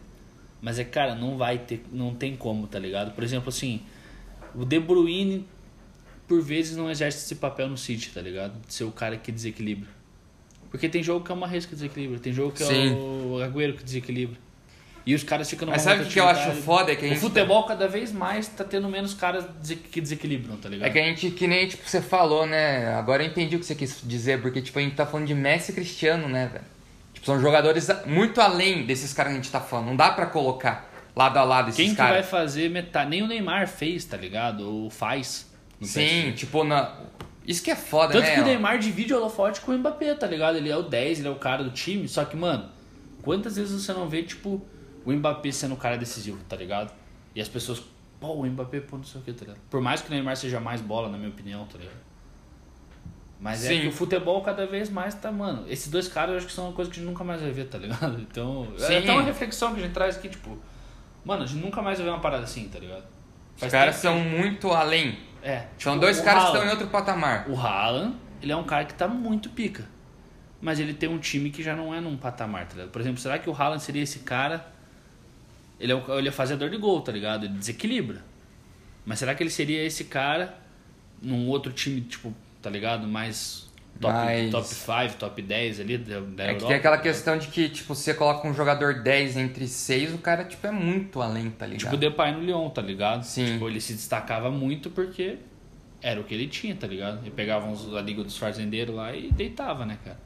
[0.61, 3.13] Mas é, cara, não vai ter, não tem como, tá ligado?
[3.13, 3.83] Por exemplo, assim,
[4.55, 5.45] o De Bruyne
[6.27, 8.61] por vezes não exerce esse papel no City, tá ligado?
[8.67, 9.89] De ser o cara que desequilibra.
[10.71, 12.93] Porque tem jogo que é uma Mahrez que desequilibra, tem jogo que Sim.
[12.93, 14.39] é o Agüero que desequilibra.
[15.05, 16.93] E os caras ficam numa Mas sabe o que eu acho foda?
[16.93, 17.19] É que a gente...
[17.19, 19.45] O futebol cada vez mais tá tendo menos caras
[19.91, 20.89] que desequilibram, tá ligado?
[20.89, 22.95] É que a gente, que nem tipo, você falou, né?
[22.95, 25.35] Agora eu entendi o que você quis dizer, porque tipo, a gente tá falando de
[25.35, 26.65] Messi e Cristiano, né, velho?
[27.13, 29.87] Tipo, são jogadores muito além desses caras que a gente tá falando.
[29.89, 31.97] Não dá pra colocar lado a lado esses caras.
[31.97, 33.11] Quem que vai fazer metade?
[33.11, 34.61] Nem o Neymar fez, tá ligado?
[34.61, 35.52] Ou faz.
[35.83, 36.33] Sim, PSG.
[36.33, 36.97] tipo, na...
[37.47, 38.35] isso que é foda, Tanto né?
[38.35, 40.57] que o Neymar divide o holofote com o Mbappé, tá ligado?
[40.57, 42.09] Ele é o 10, ele é o cara do time.
[42.09, 42.69] Só que, mano,
[43.23, 44.65] quantas vezes você não vê, tipo,
[45.05, 46.93] o Mbappé sendo o cara decisivo, tá ligado?
[47.35, 47.83] E as pessoas,
[48.21, 49.61] pô, o Mbappé, pô, não sei o que, tá ligado?
[49.71, 52.13] Por mais que o Neymar seja mais bola, na minha opinião, tá ligado?
[53.43, 53.79] Mas é Sim.
[53.79, 55.65] é que o futebol cada vez mais tá, mano.
[55.69, 57.51] Esses dois caras eu acho que são uma coisa que a gente nunca mais vai
[57.51, 58.21] ver, tá ligado?
[58.23, 58.95] Então, é Sim.
[58.95, 60.57] é até uma reflexão que a gente traz aqui, tipo,
[61.25, 63.03] mano, a gente nunca mais vai ver uma parada assim, tá ligado?
[63.57, 65.19] Faz Os caras são muito além.
[65.43, 65.67] É.
[65.79, 67.51] São dois caras Haaland, que estão em outro patamar.
[67.51, 69.85] O Haaland, ele é um cara que tá muito pica.
[70.61, 72.91] Mas ele tem um time que já não é num patamar, tá ligado?
[72.91, 74.65] Por exemplo, será que o Haaland seria esse cara?
[75.81, 77.47] Ele é, o, ele é fazedor de gol, tá ligado?
[77.47, 78.23] Ele desequilibra.
[79.05, 80.57] Mas será que ele seria esse cara
[81.21, 83.09] num outro time, tipo, tá ligado?
[83.09, 83.69] Mais
[84.01, 86.61] top 5, top, five, top 10 ali da, da é Europa.
[86.61, 90.19] Que tem aquela questão de que, tipo, você coloca um jogador 10 entre 6, o
[90.19, 91.81] cara, tipo, é muito além, tá ligado?
[91.81, 93.23] Tipo o Depay no Lyon, tá ligado?
[93.25, 93.55] Sim.
[93.55, 95.39] Tipo, ele se destacava muito porque
[96.01, 97.21] era o que ele tinha, tá ligado?
[97.23, 100.19] Ele pegava uns, a liga dos fazendeiros lá e deitava, né, cara?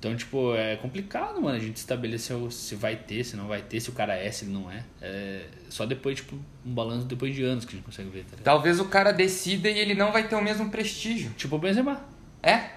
[0.00, 3.80] Então, tipo, é complicado, mano, a gente estabelecer se vai ter, se não vai ter,
[3.80, 4.82] se o cara é, se ele não é.
[5.02, 8.30] É só depois, tipo, um balanço depois de anos que a gente consegue ver, tá
[8.30, 8.44] ligado?
[8.44, 11.30] Talvez o cara decida e ele não vai ter o mesmo prestígio.
[11.36, 12.02] Tipo o Benzema.
[12.42, 12.70] É.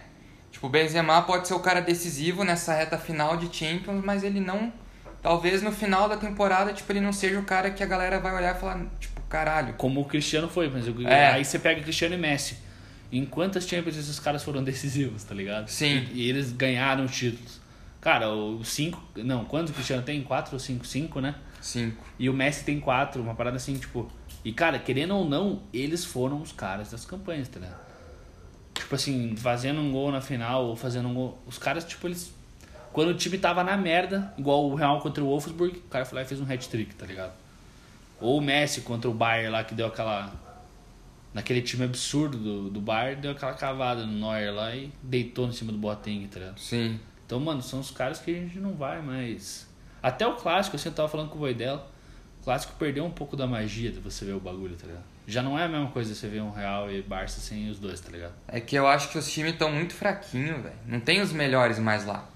[0.51, 4.39] Tipo, o Benzema pode ser o cara decisivo nessa reta final de Champions, mas ele
[4.39, 4.71] não.
[5.21, 8.35] Talvez no final da temporada, tipo, ele não seja o cara que a galera vai
[8.35, 9.73] olhar e falar, tipo, caralho.
[9.75, 10.95] Como o Cristiano foi, mas eu...
[11.07, 11.31] é.
[11.31, 12.57] aí você pega Cristiano e Messi.
[13.11, 15.69] Em quantas Champions esses caras foram decisivos, tá ligado?
[15.69, 16.07] Sim.
[16.11, 17.61] E, e eles ganharam títulos.
[18.03, 19.01] Cara, o 5.
[19.17, 20.21] Não, quantos o Cristiano tem?
[20.21, 20.85] 4 ou 5?
[20.85, 21.35] 5, né?
[21.61, 22.03] 5.
[22.19, 24.11] E o Messi tem 4, uma parada assim, tipo.
[24.43, 27.79] E, cara, querendo ou não, eles foram os caras das campanhas, tá ligado?
[28.83, 31.39] Tipo assim, fazendo um gol na final ou fazendo um gol.
[31.47, 32.33] Os caras, tipo, eles.
[32.91, 36.17] Quando o time tava na merda, igual o Real contra o Wolfsburg, o cara foi
[36.17, 37.33] lá e fez um hat-trick, tá ligado?
[38.19, 40.31] Ou o Messi contra o Bayern lá, que deu aquela.
[41.33, 45.51] Naquele time absurdo do, do Bayern, deu aquela cavada no Neuer lá e deitou em
[45.51, 46.59] cima do Boateng, tá ligado?
[46.59, 46.99] Sim.
[47.25, 49.67] Então, mano, são os caras que a gente não vai mais.
[50.01, 51.89] Até o clássico, assim, eu tava falando com o Voidela.
[52.39, 55.12] O clássico perdeu um pouco da magia de você ver o bagulho, tá ligado?
[55.25, 57.99] Já não é a mesma coisa você ver um Real e Barça sem os dois,
[57.99, 58.33] tá ligado?
[58.47, 60.75] É que eu acho que os times estão muito fraquinhos, velho.
[60.85, 62.27] Não tem os melhores mais lá.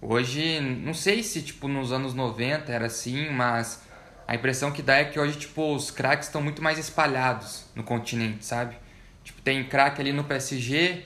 [0.00, 3.82] Hoje, não sei se, tipo, nos anos 90 era assim, mas
[4.26, 7.82] a impressão que dá é que hoje, tipo, os craques estão muito mais espalhados no
[7.82, 8.76] continente, sabe?
[9.22, 11.04] Tipo, tem craque ali no PSG,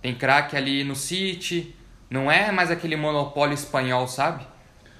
[0.00, 1.76] tem craque ali no City.
[2.10, 4.44] Não é mais aquele monopólio espanhol, sabe?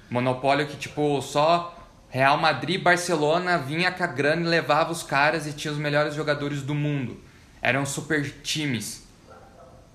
[0.09, 1.82] Monopólio que, tipo, só
[2.13, 6.13] Real Madrid Barcelona vinha com a grana e levava os caras e tinha os melhores
[6.13, 7.19] jogadores do mundo.
[7.59, 9.07] Eram super times.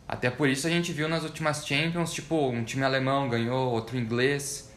[0.09, 3.97] Até por isso a gente viu nas últimas Champions, tipo, um time alemão ganhou, outro
[3.97, 4.69] inglês.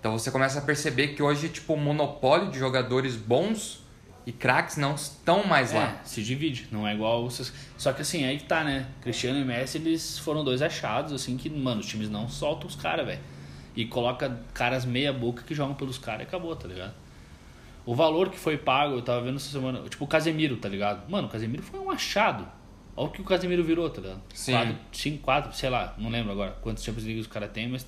[0.00, 3.84] Então você começa a perceber que hoje, tipo, o monopólio de jogadores bons
[4.24, 6.00] e craques não estão mais é, lá.
[6.02, 7.28] se divide, não é igual...
[7.76, 8.86] Só que assim, aí que tá, né?
[9.02, 12.74] Cristiano e Messi, eles foram dois achados, assim, que, mano, os times não soltam os
[12.74, 13.33] caras, velho
[13.76, 16.94] e coloca caras meia boca que jogam pelos caras e acabou, tá ligado?
[17.86, 21.08] O valor que foi pago, eu tava vendo essa semana, tipo o Casemiro, tá ligado?
[21.10, 22.46] Mano, o Casemiro foi um achado.
[22.96, 24.22] Olha o que o Casemiro virou, tá ligado?
[24.32, 24.76] Sim.
[24.92, 27.86] 5, 4, sei lá, não lembro agora quantos Champions League os caras têm, mas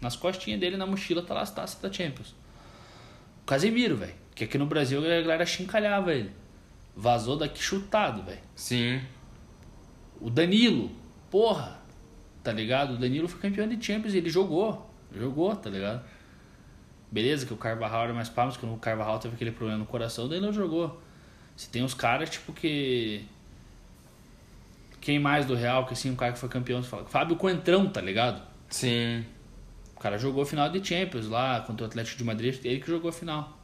[0.00, 2.34] nas costinhas dele, na mochila, tá lá as taças da Champions.
[3.42, 4.14] O Casemiro, velho.
[4.34, 6.30] Que aqui no Brasil a galera chincalhava ele.
[6.94, 8.40] Vazou daqui chutado, velho.
[8.54, 9.00] Sim.
[10.20, 10.90] O Danilo,
[11.30, 11.80] porra,
[12.42, 12.94] tá ligado?
[12.94, 14.87] O Danilo foi campeão de Champions ele jogou.
[15.14, 16.02] Jogou, tá ligado?
[17.10, 20.28] Beleza, que o Carvajal era mais palmas, que o Carvajal teve aquele problema no coração,
[20.28, 21.00] daí não jogou.
[21.56, 23.24] Você tem uns caras, tipo, que.
[25.00, 27.06] Quem mais do Real, que assim, um cara que foi campeão, você fala.
[27.06, 28.42] Fábio Coentrão, tá ligado?
[28.68, 29.24] Sim.
[29.96, 32.86] O cara jogou a final de Champions lá contra o Atlético de Madrid, ele que
[32.86, 33.58] jogou a final.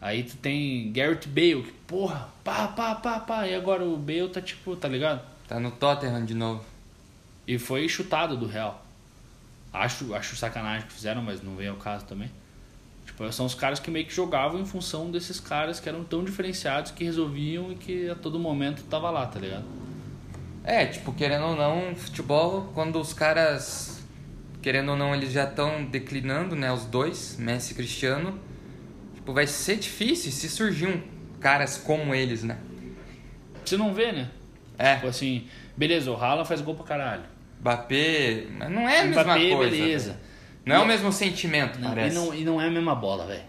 [0.00, 3.48] Aí tu tem Garrett Bale, que porra, pá, pá, pá, pá.
[3.48, 5.22] E agora o Bale tá tipo, tá ligado?
[5.48, 6.62] Tá no Tottenham de novo.
[7.48, 8.84] E foi chutado do Real.
[9.74, 12.30] Acho, acho sacanagem que fizeram, mas não vem ao caso também.
[13.04, 16.24] Tipo, são os caras que meio que jogavam em função desses caras que eram tão
[16.24, 19.64] diferenciados que resolviam e que a todo momento tava lá, tá ligado?
[20.62, 23.94] É, tipo, querendo ou não, futebol, quando os caras
[24.64, 26.72] querendo ou não, eles já estão declinando, né?
[26.72, 28.40] Os dois, Messi e Cristiano.
[29.14, 31.02] Tipo, vai ser difícil se surgir um
[31.38, 32.56] caras como eles, né?
[33.62, 34.30] Você não vê, né?
[34.78, 34.94] É.
[34.94, 37.24] Tipo assim, beleza, o Haaland faz gol pra caralho.
[37.68, 39.70] Mbappé, mas não é a mesma Mbappé, coisa.
[39.70, 40.10] beleza.
[40.12, 40.24] velho.
[40.66, 42.14] Não é o E- mesmo sentimento, Não, e, parece.
[42.14, 43.42] não, e não é a mesma bola, velho.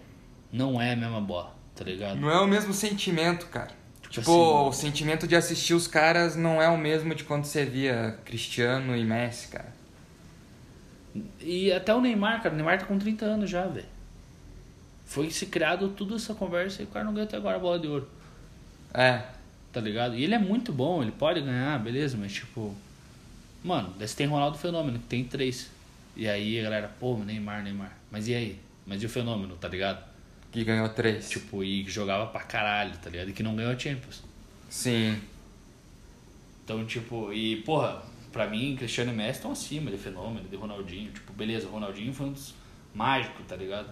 [0.54, 2.18] Não é a mesma bola, tá ligado?
[2.20, 3.72] Não é o mesmo sentimento, cara.
[4.02, 7.44] Tipo Tipo, assim- o sentimento de assistir os caras não é o mesmo de quando
[7.44, 9.74] você via Cristiano e Messi, cara.
[11.42, 13.86] E até o Neymar, cara, o Neymar tá com 30 anos já, velho.
[15.06, 17.80] Foi se criado tudo essa conversa e o cara não ganhou até agora a bola
[17.80, 18.10] de ouro,
[18.94, 19.22] É.
[19.72, 20.16] tá ligado?
[20.16, 22.74] E ele é muito bom, ele pode ganhar, beleza, mas tipo.
[23.66, 25.72] Mano, daí você tem Ronaldo Fenômeno, que tem três.
[26.16, 27.98] E aí a galera, pô, Neymar, Neymar.
[28.12, 28.60] Mas e aí?
[28.86, 30.06] Mas e o Fenômeno, tá ligado?
[30.52, 31.28] Que ganhou três.
[31.28, 33.32] Tipo, e que jogava pra caralho, tá ligado?
[33.32, 34.22] E que não ganhou a Champions.
[34.70, 35.20] Sim.
[36.64, 41.12] Então, tipo, e porra, pra mim, Cristiano e Messi estão acima de Fenômeno, de Ronaldinho.
[41.12, 42.54] Tipo, beleza, o Ronaldinho foi um dos
[42.94, 43.90] mágicos, tá ligado?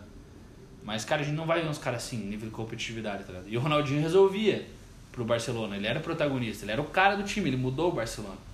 [0.83, 3.49] Mas, cara, a gente não vai ver uns caras assim, nível de competitividade, tá ligado?
[3.49, 4.67] E o Ronaldinho resolvia
[5.11, 8.52] pro Barcelona, ele era protagonista, ele era o cara do time, ele mudou o Barcelona.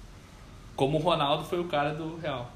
[0.80, 2.50] Como o Ronaldo foi o cara do Real.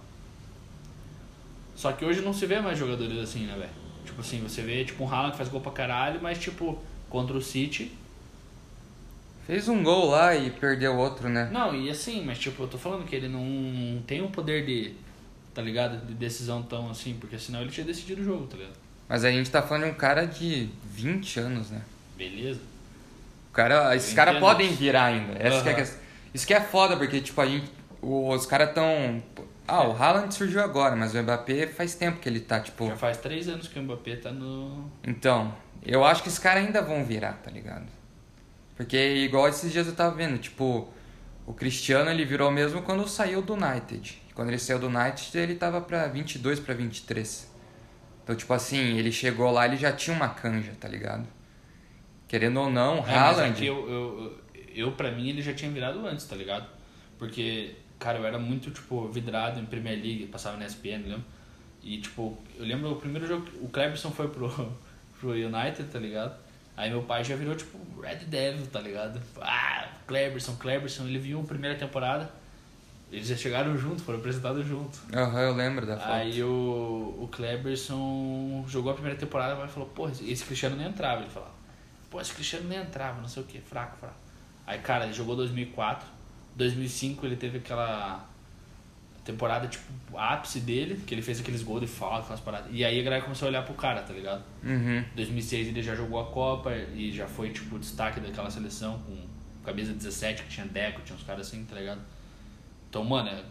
[1.76, 3.70] Só que hoje não se vê mais jogadores assim, né, velho?
[4.06, 7.36] Tipo assim, você vê tipo um Haaland que faz gol pra caralho, mas tipo, contra
[7.36, 7.92] o City,
[9.46, 11.50] Fez um gol lá e perdeu outro, né?
[11.52, 14.94] Não, e assim, mas tipo, eu tô falando que ele não tem um poder de,
[15.54, 15.98] tá ligado?
[16.08, 18.78] De decisão tão assim, porque senão ele tinha decidido o jogo, tá ligado?
[19.10, 21.82] Mas a gente tá falando de um cara de 20 anos, né?
[22.16, 22.62] Beleza?
[23.50, 25.34] O cara, esses caras podem virar ainda.
[25.38, 26.04] Essa que é.
[26.34, 27.70] Isso que é foda, porque, tipo, a gente.
[28.06, 29.24] Os caras tão.
[29.66, 32.86] Ah, o Haaland surgiu agora, mas o Mbappé faz tempo que ele tá, tipo.
[32.88, 34.92] Já faz três anos que o Mbappé tá no.
[35.08, 37.86] Então, eu acho que esses caras ainda vão virar, tá ligado?
[38.76, 40.92] Porque, igual esses dias eu tava vendo, tipo,
[41.46, 44.22] o Cristiano ele virou mesmo quando saiu do United.
[44.34, 47.54] Quando ele saiu do United, ele tava pra 22 pra 23.
[48.24, 51.26] Então, tipo assim, ele chegou lá, ele já tinha uma canja, tá ligado?
[52.28, 53.64] Querendo ou não, É, é Haaland.
[53.66, 53.94] eu, eu,
[54.56, 56.66] eu, eu, pra mim, ele já tinha virado antes, tá ligado?
[57.20, 61.24] Porque, cara, eu era muito, tipo, vidrado em Premier League, passava na ESPN, lembra?
[61.82, 64.50] E, tipo, eu lembro o primeiro jogo, o Cleberson foi pro,
[65.20, 66.36] pro United, tá ligado?
[66.76, 69.22] Aí meu pai já virou, tipo, Red Devil, tá ligado?
[69.40, 72.30] Ah, Cleberson, Cleberson, ele viu a primeira temporada,
[73.10, 75.00] eles já chegaram juntos, foram apresentados juntos.
[75.14, 76.12] Aham, eu lembro da foto.
[76.12, 80.88] Aí o, o Cleberson jogou a primeira temporada mas falou, pô, esse, esse Cristiano nem
[80.88, 81.22] entrava.
[81.22, 81.54] Ele falava,
[82.10, 84.16] pô, esse Cristiano nem entrava, não sei o que, fraco, fraco.
[84.66, 86.08] Aí, cara, ele jogou 2004,
[86.56, 88.28] 2005 ele teve aquela
[89.26, 89.86] temporada, tipo,
[90.18, 92.68] ápice dele, que ele fez aqueles gols de falta, aquelas paradas.
[92.72, 94.44] E aí a galera começou a olhar pro cara, tá ligado?
[94.64, 95.04] Uhum.
[95.16, 99.16] 2006 ele já jogou a Copa e já foi, tipo, o destaque daquela seleção com
[99.64, 102.02] camisa 17, que tinha Deco, tinha uns caras assim, tá ligado?
[102.90, 103.44] Então, mano, é-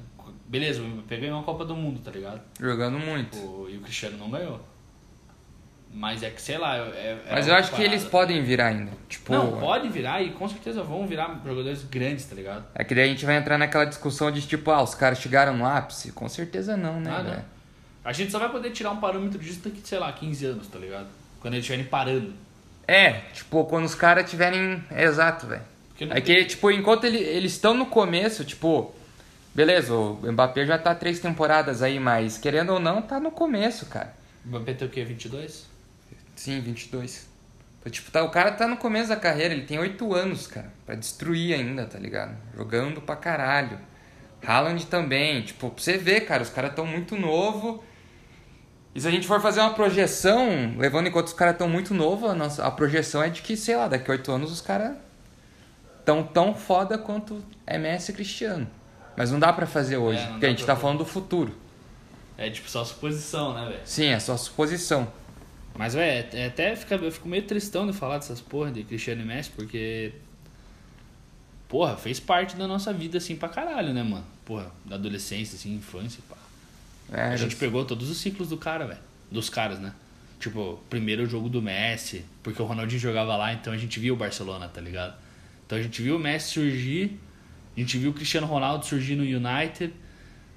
[0.46, 2.42] beleza, o Mbappé ganhou a Copa do Mundo, tá ligado?
[2.60, 3.36] Jogando muito.
[3.38, 4.60] O- e o Cristiano não ganhou.
[5.94, 7.94] Mas é que, sei lá, é, é Mas eu acho que parada.
[7.94, 8.90] eles podem virar ainda.
[9.08, 12.64] Tipo, Não, pode virar e com certeza vão virar jogadores grandes, tá ligado?
[12.74, 15.54] É que daí a gente vai entrar naquela discussão de tipo, ah, os caras chegaram
[15.56, 16.10] no ápice?
[16.12, 17.44] Com certeza não, né, Ah, não.
[18.04, 20.78] A gente só vai poder tirar um parâmetro disso daqui, sei lá, 15 anos, tá
[20.78, 21.06] ligado?
[21.40, 22.32] Quando eles estiverem parando.
[22.88, 24.82] É, tipo, quando os caras tiverem.
[24.96, 25.62] Exato, velho.
[26.10, 28.92] É que, tipo, enquanto ele- eles estão no começo, tipo.
[29.54, 33.86] Beleza, o Mbappé já tá três temporadas aí, mas querendo ou não, tá no começo,
[33.86, 34.12] cara.
[34.44, 35.04] O Mbappé tem o quê?
[35.04, 35.70] 22?
[36.42, 37.28] Sim, 22.
[37.78, 40.72] Então, Tipo, tá, o cara tá no começo da carreira, ele tem oito anos, cara,
[40.84, 42.36] pra destruir ainda, tá ligado?
[42.56, 43.78] Jogando pra caralho.
[44.44, 47.84] Haaland também, tipo, pra você ver, cara, os caras tão muito novo.
[48.92, 51.94] E se a gente for fazer uma projeção, levando em conta os caras tão muito
[51.94, 54.60] novo, a, nossa, a projeção é de que, sei lá, daqui a oito anos os
[54.60, 54.96] caras
[56.04, 58.68] tão tão foda quanto é Messi e Cristiano.
[59.16, 60.80] Mas não dá pra fazer hoje, É, porque a gente tá fazer.
[60.80, 61.54] falando do futuro.
[62.36, 63.80] É tipo só suposição, né, velho?
[63.84, 65.06] Sim, é só suposição.
[65.76, 69.22] Mas, velho, é- até fica, eu fico meio tristão de falar dessas porra de Cristiano
[69.22, 70.12] e Messi, porque.
[71.68, 74.24] Porra, fez parte da nossa vida, assim, pra caralho, né, mano?
[74.44, 76.36] Porra, da adolescência, assim, infância, pá.
[77.10, 79.00] É, A gente pegou todos os ciclos do cara, velho.
[79.30, 79.94] Dos caras, né?
[80.38, 84.12] Tipo, primeiro o jogo do Messi, porque o Ronaldinho jogava lá, então a gente viu
[84.14, 85.14] o Barcelona, tá ligado?
[85.64, 87.18] Então a gente viu o Messi surgir,
[87.76, 89.94] a gente viu o Cristiano Ronaldo surgir no United,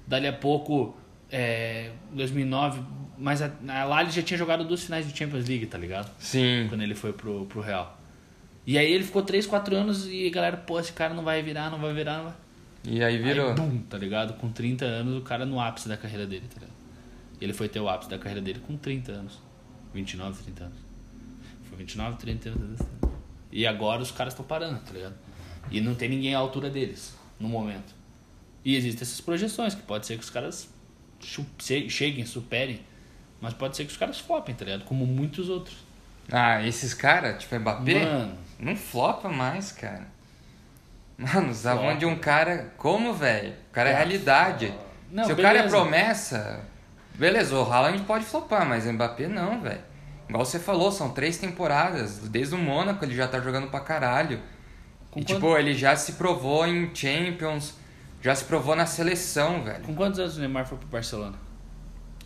[0.06, 0.94] dali a pouco,
[1.30, 2.80] é, 2009,
[3.18, 3.50] mas a-
[3.84, 6.10] lá ele já tinha jogado duas finais de Champions League, tá ligado?
[6.18, 6.66] Sim.
[6.68, 7.98] Quando ele foi pro, pro Real.
[8.66, 11.42] E aí ele ficou 3, 4 anos e a galera, pô, esse cara não vai
[11.42, 12.34] virar, não vai virar, não vai.
[12.84, 13.50] E aí virou.
[13.50, 14.34] Aí, bum, tá ligado?
[14.34, 16.76] Com 30 anos, o cara no ápice da carreira dele, tá ligado?
[17.40, 19.40] E ele foi ter o ápice da carreira dele com 30 anos.
[19.94, 20.78] 29, 30 anos.
[21.68, 22.80] Foi 29, 30 anos.
[23.52, 25.14] E agora os caras estão parando, tá ligado?
[25.70, 27.94] E não tem ninguém à altura deles, no momento.
[28.64, 30.68] E existem essas projeções, que pode ser que os caras
[31.20, 32.80] cheguem, superem.
[33.40, 34.84] Mas pode ser que os caras flopem, tá ligado?
[34.84, 35.76] Como muitos outros.
[36.32, 40.06] Ah, esses caras, tipo Mbappé, Mano, não flopa mais, cara.
[41.18, 41.94] Mano, Flopa.
[41.94, 42.72] de um cara.
[42.76, 43.52] Como, velho?
[43.70, 44.74] O cara é Ah, realidade.
[45.10, 45.76] Não, Se o cara é beleza.
[45.76, 46.60] promessa,
[47.14, 49.80] beleza, o Haaland pode flopar, mas o Mbappé não, velho.
[50.28, 52.18] Igual você falou, são três temporadas.
[52.28, 54.40] Desde o Mônaco ele já tá jogando pra caralho.
[55.10, 57.74] Com e quanto- tipo, ele já se provou em Champions,
[58.22, 59.84] já se provou na seleção, velho.
[59.84, 61.36] Com quantos anos o Neymar foi pro Barcelona?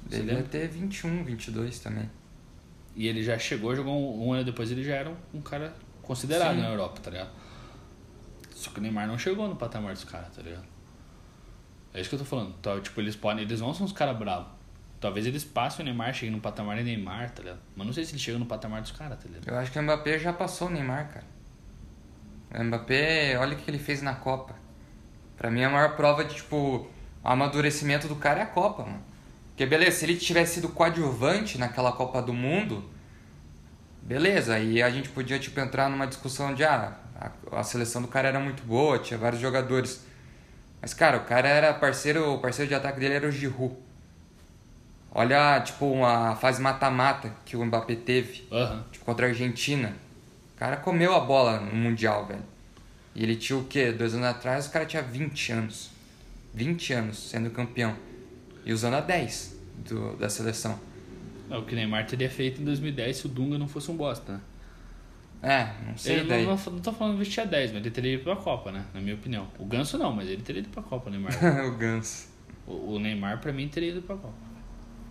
[0.09, 0.50] Você Ele ia lembra?
[0.50, 2.11] ter 21, 22 também.
[2.96, 5.74] E ele já chegou, jogou um, um ano depois, ele já era um, um cara
[6.03, 6.62] considerado Sim.
[6.62, 7.31] na Europa, tá ligado?
[8.55, 10.64] Só que o Neymar não chegou no patamar dos caras, tá ligado?
[11.94, 12.55] É isso que eu tô falando.
[12.59, 13.44] Então, tipo, eles podem.
[13.44, 14.48] Eles não são os caras bravos.
[15.00, 17.61] Talvez eles passem o Neymar, cheguem no patamar do Neymar, tá ligado?
[17.74, 19.48] Mas não sei se ele chega no patamar dos caras, tá ligado?
[19.48, 21.24] Eu acho que o Mbappé já passou o Neymar, cara.
[22.55, 24.55] O Mbappé, olha o que ele fez na Copa.
[25.40, 26.87] Pra mim, a maior prova de, tipo,
[27.24, 29.03] amadurecimento do cara é a Copa, mano.
[29.48, 32.85] Porque, beleza, se ele tivesse sido coadjuvante naquela Copa do Mundo,
[34.03, 38.09] beleza, aí a gente podia, tipo, entrar numa discussão de, ah, a, a seleção do
[38.09, 40.05] cara era muito boa, tinha vários jogadores.
[40.79, 43.74] Mas, cara, o cara era parceiro, o parceiro de ataque dele era o Giroud.
[45.11, 48.85] Olha, tipo, uma fase mata-mata que o Mbappé teve Aham.
[48.92, 49.94] tipo, contra a Argentina.
[50.55, 52.49] O cara comeu a bola no Mundial, velho.
[53.14, 53.92] E ele tinha o quê?
[53.92, 55.90] Dois anos atrás, o cara tinha 20 anos.
[56.55, 57.96] 20 anos sendo campeão.
[58.64, 60.79] E usando a 10 do, da seleção.
[61.51, 63.96] É o que o Neymar teria feito em 2010 se o Dunga não fosse um
[63.96, 64.40] bosta, né?
[65.42, 68.14] É, não sei Ele não, não, não tô falando vestir a 10, mas ele teria
[68.14, 68.85] ido pra Copa, né?
[68.92, 69.49] Na minha opinião.
[69.59, 71.33] O Ganso não, mas ele teria ido pra Copa, o Neymar.
[71.66, 72.29] o Ganso.
[72.66, 74.35] O, o Neymar, pra mim, teria ido pra Copa.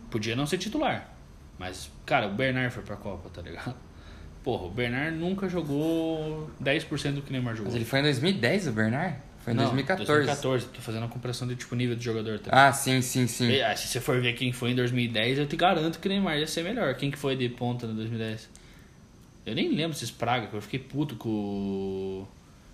[0.10, 1.12] Podia não ser titular.
[1.58, 3.76] Mas, cara, o Bernard foi pra Copa, tá ligado?
[4.44, 7.66] Porra, o Bernard nunca jogou 10% do que o Neymar jogou.
[7.72, 9.16] Mas ele foi em 2010, o Bernard?
[9.44, 10.08] Foi em Não, 2014.
[10.08, 10.66] 2014.
[10.68, 12.40] Tô fazendo a comparação de tipo nível de jogador.
[12.40, 12.68] Tá?
[12.68, 13.50] Ah, sim, sim, sim.
[13.50, 16.10] E, ah, se você for ver quem foi em 2010, eu te garanto que o
[16.10, 16.94] Neymar ia ser melhor.
[16.96, 18.50] Quem que foi de ponta em 2010?
[19.46, 22.28] Eu nem lembro esses praga, que eu fiquei puto com o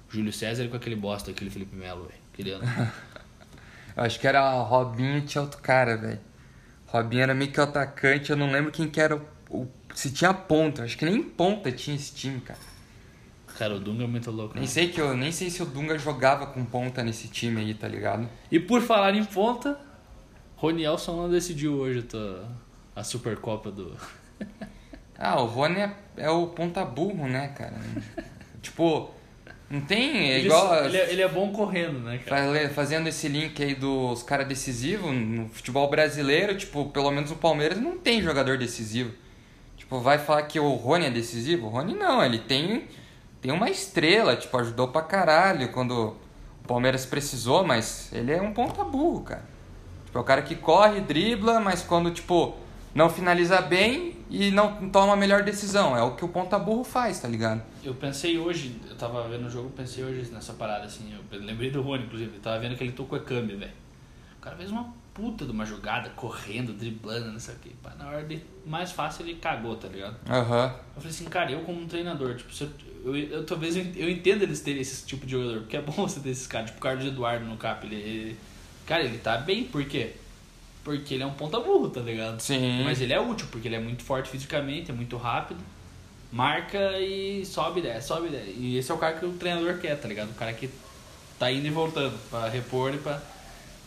[0.09, 2.19] Júlio César e com aquele bosta, aquele Felipe Melo, velho.
[2.33, 2.63] Aquele ano.
[3.95, 6.19] Eu acho que era Robinho e tinha outro cara, velho.
[6.87, 9.21] Robinho era meio que o atacante, eu não lembro quem que era o-
[9.95, 12.59] Se tinha ponta, acho que nem ponta tinha esse time, cara.
[13.57, 14.53] Cara, o Dunga é muito louco.
[14.53, 14.67] Nem né?
[14.67, 17.87] sei que eu nem sei se o Dunga jogava com ponta nesse time aí, tá
[17.87, 18.29] ligado?
[18.51, 19.79] E por falar em ponta,
[20.57, 22.43] Ronielson não decidiu hoje tá,
[22.95, 23.95] a Supercopa do.
[25.17, 27.79] Ah, o Rony é, é o ponta burro, né, cara?
[28.61, 29.09] tipo,
[29.69, 30.29] não tem.
[30.29, 30.85] É Ele, igual.
[30.85, 32.69] ele, é, ele é bom correndo, né, cara?
[32.71, 37.79] Fazendo esse link aí dos caras decisivos no futebol brasileiro, tipo, pelo menos o Palmeiras
[37.79, 39.13] não tem jogador decisivo.
[39.85, 41.67] Tipo, vai falar que o Rony é decisivo?
[41.67, 42.85] O Rony não, ele tem,
[43.39, 46.15] tem uma estrela, tipo, ajudou pra caralho quando
[46.63, 49.45] o Palmeiras precisou, mas ele é um ponta burro, cara.
[50.05, 52.55] Tipo, é o cara que corre, dribla, mas quando, tipo,
[52.95, 55.95] não finaliza bem e não toma a melhor decisão.
[55.95, 57.61] É o que o ponta burro faz, tá ligado?
[57.83, 61.69] Eu pensei hoje, eu tava vendo o jogo, pensei hoje nessa parada, assim, eu lembrei
[61.69, 63.71] do Rony, inclusive, eu tava vendo que ele tocou a câmbio, velho.
[64.39, 67.69] O cara fez uma puta de uma jogada, correndo, driblando, não sei o que.
[67.81, 70.15] Pá, na hora de mais fácil ele cagou, tá ligado?
[70.29, 70.75] Aham.
[70.95, 72.51] Eu falei assim, cara, eu como um treinador, tipo,
[73.05, 75.81] eu, eu, eu- talvez eu, eu entenda eles terem esse tipo de jogador, porque é
[75.81, 78.37] bom você ter esses caras, tipo o Carlos Eduardo no cap, ele, ele-
[78.85, 80.11] cara, ele tá bem, por quê?
[80.83, 82.39] Porque ele é um ponta burro, tá ligado?
[82.41, 82.83] Sim.
[82.83, 85.59] Mas ele é útil, porque ele é muito forte fisicamente, é muito rápido,
[86.31, 88.49] marca e sobe e desce, sobe e desce.
[88.51, 90.29] E esse é o cara que o treinador quer, tá ligado?
[90.31, 90.69] O cara que
[91.39, 93.21] tá indo e voltando pra repor e pra...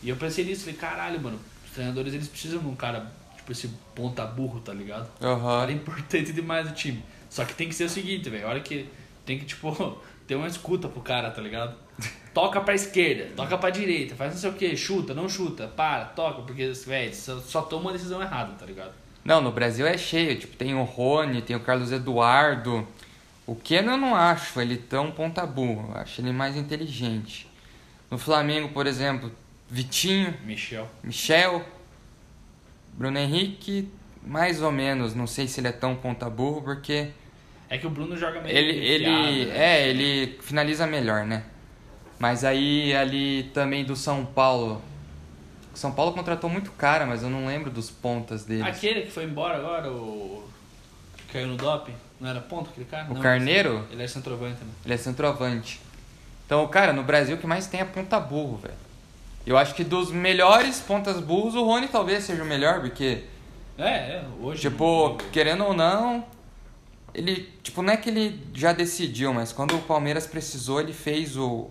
[0.01, 3.51] E eu pensei nisso, falei, caralho, mano, os treinadores eles precisam de um cara, tipo
[3.51, 5.09] esse ponta burro, tá ligado?
[5.21, 5.59] Aham.
[5.59, 7.03] Cara importante demais do time.
[7.29, 8.47] Só que tem que ser o seguinte, velho.
[8.47, 8.89] Hora que
[9.25, 11.75] tem que, tipo, ter uma escuta pro cara, tá ligado?
[12.33, 16.05] Toca pra esquerda, toca pra direita, faz não sei o que, chuta, não chuta, para,
[16.05, 18.93] toca, porque, velho, só, só toma uma decisão errada, tá ligado?
[19.23, 20.37] Não, no Brasil é cheio.
[20.39, 22.87] Tipo, tem o Rony, tem o Carlos Eduardo.
[23.45, 25.91] O Keno eu não acho ele tão ponta burro.
[25.93, 27.47] Eu acho ele mais inteligente.
[28.09, 29.31] No Flamengo, por exemplo,
[29.69, 30.87] Vitinho, Michel.
[31.03, 31.63] Michel,
[32.93, 33.87] Bruno Henrique,
[34.23, 35.13] mais ou menos.
[35.13, 37.09] Não sei se ele é tão ponta burro, porque
[37.69, 39.57] É que o Bruno joga meio ele, ele, né?
[39.57, 41.43] é, ele finaliza melhor, né?
[42.17, 44.81] Mas aí ali também do São Paulo.
[45.73, 48.65] São Paulo contratou muito cara, mas eu não lembro dos pontas deles.
[48.65, 50.43] Aquele que foi embora agora, o.
[51.15, 53.09] que caiu no doping, não era ponto aquele cara?
[53.09, 53.87] O Não, Carneiro?
[53.91, 54.71] Ele é centroavante, né?
[54.83, 55.79] Ele é centroavante.
[56.45, 58.73] Então, cara, no Brasil o que mais tem é ponta burro, velho.
[59.45, 63.23] Eu acho que dos melhores pontas burros, o Rony talvez seja o melhor, porque,
[63.77, 64.61] É, é, hoje.
[64.61, 66.25] tipo, querendo ou não,
[67.13, 71.35] ele, tipo, não é que ele já decidiu, mas quando o Palmeiras precisou, ele fez
[71.37, 71.69] o,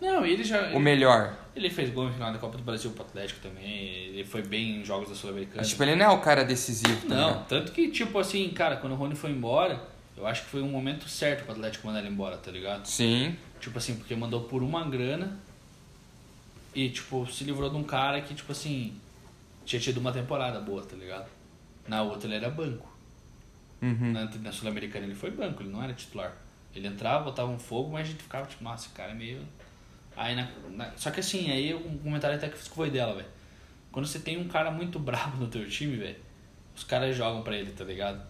[0.00, 0.70] Não, ele já.
[0.70, 1.34] o melhor.
[1.54, 3.68] Ele fez gol no final da Copa do Brasil pro Atlético também.
[3.68, 5.62] Ele foi bem em jogos da Sul-Americana.
[5.62, 8.92] Tipo, ele não é o cara decisivo, tá Não, tanto que, tipo assim, cara, quando
[8.92, 9.80] o Rony foi embora,
[10.16, 12.86] eu acho que foi um momento certo pro Atlético mandar ele embora, tá ligado?
[12.86, 13.36] Sim.
[13.60, 15.36] Tipo assim, porque mandou por uma grana
[16.74, 18.94] e, tipo, se livrou de um cara que, tipo assim,
[19.64, 21.28] tinha tido uma temporada boa, tá ligado?
[21.86, 22.88] Na outra ele era banco.
[23.82, 24.12] Uhum.
[24.12, 26.36] Na, na Sul-Americana ele foi banco, ele não era titular.
[26.74, 29.40] Ele entrava, botava um fogo, mas a gente ficava tipo, nossa, esse cara é meio.
[30.16, 32.90] Aí na, na- Só que assim, aí um comentário até que eu fiz que foi
[32.90, 33.28] dela, velho.
[33.90, 36.16] Quando você tem um cara muito brabo no teu time, velho,
[36.76, 38.22] os caras jogam pra ele, tá ligado?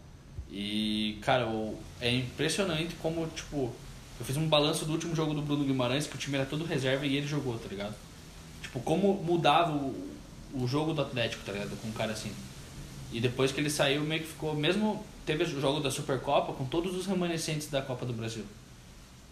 [0.51, 1.47] E, cara,
[2.01, 3.73] é impressionante como, tipo,
[4.19, 6.65] eu fiz um balanço do último jogo do Bruno Guimarães, que o time era todo
[6.65, 7.95] reserva e ele jogou, tá ligado?
[8.73, 10.15] Tipo, como mudava o,
[10.55, 11.77] o jogo do Atlético, tá ligado?
[11.81, 12.33] Com um cara assim.
[13.13, 14.55] E depois que ele saiu, meio que ficou.
[14.55, 18.45] Mesmo teve o jogo da Supercopa com todos os remanescentes da Copa do Brasil.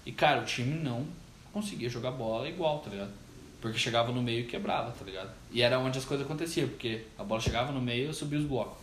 [0.05, 1.07] E, cara, o time não
[1.53, 3.11] conseguia jogar bola igual, tá ligado?
[3.61, 5.31] Porque chegava no meio e quebrava, tá ligado?
[5.53, 8.45] E era onde as coisas aconteciam, porque a bola chegava no meio e subia os
[8.45, 8.79] blocos.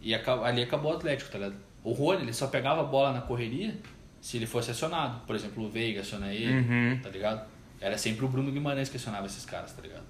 [0.00, 1.56] E ali acabou o Atlético, tá ligado?
[1.82, 3.76] O Rony, ele só pegava a bola na correria
[4.20, 5.20] se ele fosse acionado.
[5.26, 7.00] Por exemplo, o Veiga aciona ele, Uhum.
[7.02, 7.46] tá ligado?
[7.80, 10.04] Era sempre o Bruno Guimarães que acionava esses caras, tá ligado?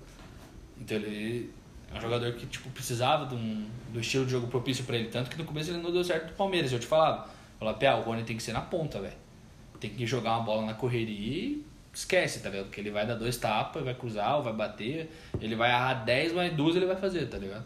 [0.81, 1.51] Então ele
[1.93, 5.09] é um jogador que tipo, precisava de um, do estilo de jogo propício pra ele.
[5.09, 6.73] Tanto que no começo ele não deu certo do Palmeiras.
[6.73, 9.15] Eu te falava, falava, Pé, o Rony tem que ser na ponta, velho.
[9.81, 12.67] Tem que jogar uma bola na correria e esquece, tá ligado?
[12.67, 15.11] Porque ele vai dar dois tapas, vai cruzar, ou vai bater.
[15.41, 17.65] Ele vai errar 10, mas duas ele vai fazer, tá ligado?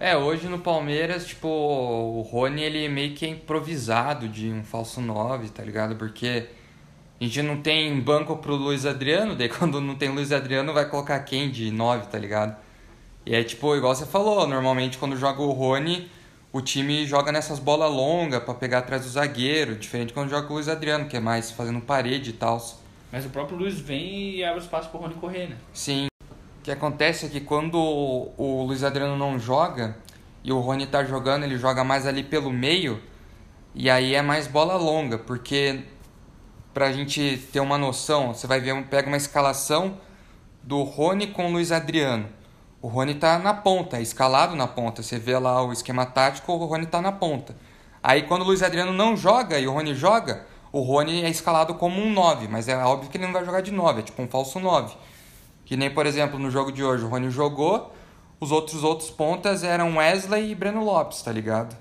[0.00, 5.00] É, hoje no Palmeiras, tipo, o Rony, ele meio que é improvisado de um falso
[5.00, 5.96] 9, tá ligado?
[5.96, 6.46] Porque
[7.20, 10.88] a gente não tem banco pro Luiz Adriano, daí quando não tem Luiz Adriano vai
[10.88, 12.56] colocar quem de 9, tá ligado?
[13.26, 16.08] E é tipo, igual você falou, normalmente quando joga o Rony,
[16.52, 20.54] o time joga nessas bolas longas pra pegar atrás do zagueiro, diferente quando joga o
[20.54, 22.64] Luiz Adriano, que é mais fazendo parede e tal.
[23.12, 25.56] Mas o próprio Luiz vem e abre espaço pro Rony correr, né?
[25.72, 26.06] Sim.
[26.60, 29.96] O que acontece é que quando o o Luiz Adriano não joga
[30.44, 33.00] e o Rony tá jogando, ele joga mais ali pelo meio
[33.74, 35.80] e aí é mais bola longa, porque
[36.78, 39.98] pra gente ter uma noção, você vai ver, pega uma escalação
[40.62, 42.28] do Rony com o Luiz Adriano.
[42.80, 45.02] O Rony tá na ponta, é escalado na ponta.
[45.02, 47.56] Você vê lá o esquema tático, o Rony tá na ponta.
[48.00, 51.74] Aí quando o Luiz Adriano não joga e o Rony joga, o Rony é escalado
[51.74, 54.22] como um 9, mas é óbvio que ele não vai jogar de 9, é tipo
[54.22, 54.94] um falso 9.
[55.64, 57.92] Que nem, por exemplo, no jogo de hoje, o Rony jogou,
[58.38, 61.76] os outros outros pontas eram Wesley e Breno Lopes, tá ligado?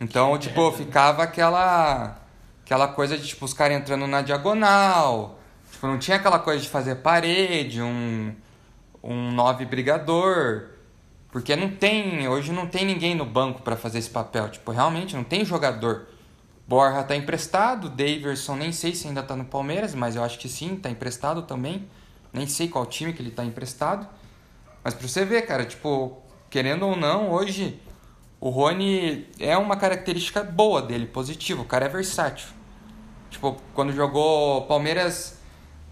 [0.00, 2.20] Então, tipo, ficava aquela
[2.70, 5.40] aquela coisa de tipo os caras entrando na diagonal.
[5.72, 8.32] Tipo, não tinha aquela coisa de fazer parede, um
[9.02, 10.68] um 9 brigador.
[11.32, 15.16] Porque não tem, hoje não tem ninguém no banco pra fazer esse papel, tipo, realmente
[15.16, 16.06] não tem jogador.
[16.66, 20.48] Borja tá emprestado, Daverson nem sei se ainda tá no Palmeiras, mas eu acho que
[20.48, 21.88] sim, tá emprestado também.
[22.32, 24.06] Nem sei qual time que ele tá emprestado.
[24.84, 27.80] Mas pra você ver, cara, tipo, querendo ou não, hoje
[28.40, 31.62] o Rony é uma característica boa dele, positiva.
[31.62, 32.59] O cara é versátil.
[33.30, 35.38] Tipo, quando jogou Palmeiras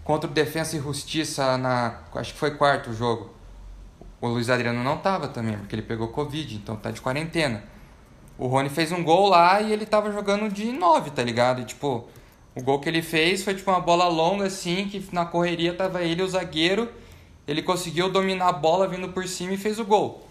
[0.03, 1.99] contra o Defensa e Justiça na.
[2.15, 3.29] Acho que foi quarto jogo.
[4.21, 7.63] O Luiz Adriano não tava também, porque ele pegou Covid, então tá de quarentena.
[8.37, 11.61] O Rony fez um gol lá e ele tava jogando de 9, tá ligado?
[11.61, 12.07] E tipo,
[12.55, 16.01] o gol que ele fez foi tipo uma bola longa assim, que na correria tava
[16.01, 16.89] ele o zagueiro.
[17.47, 20.27] Ele conseguiu dominar a bola vindo por cima e fez o gol.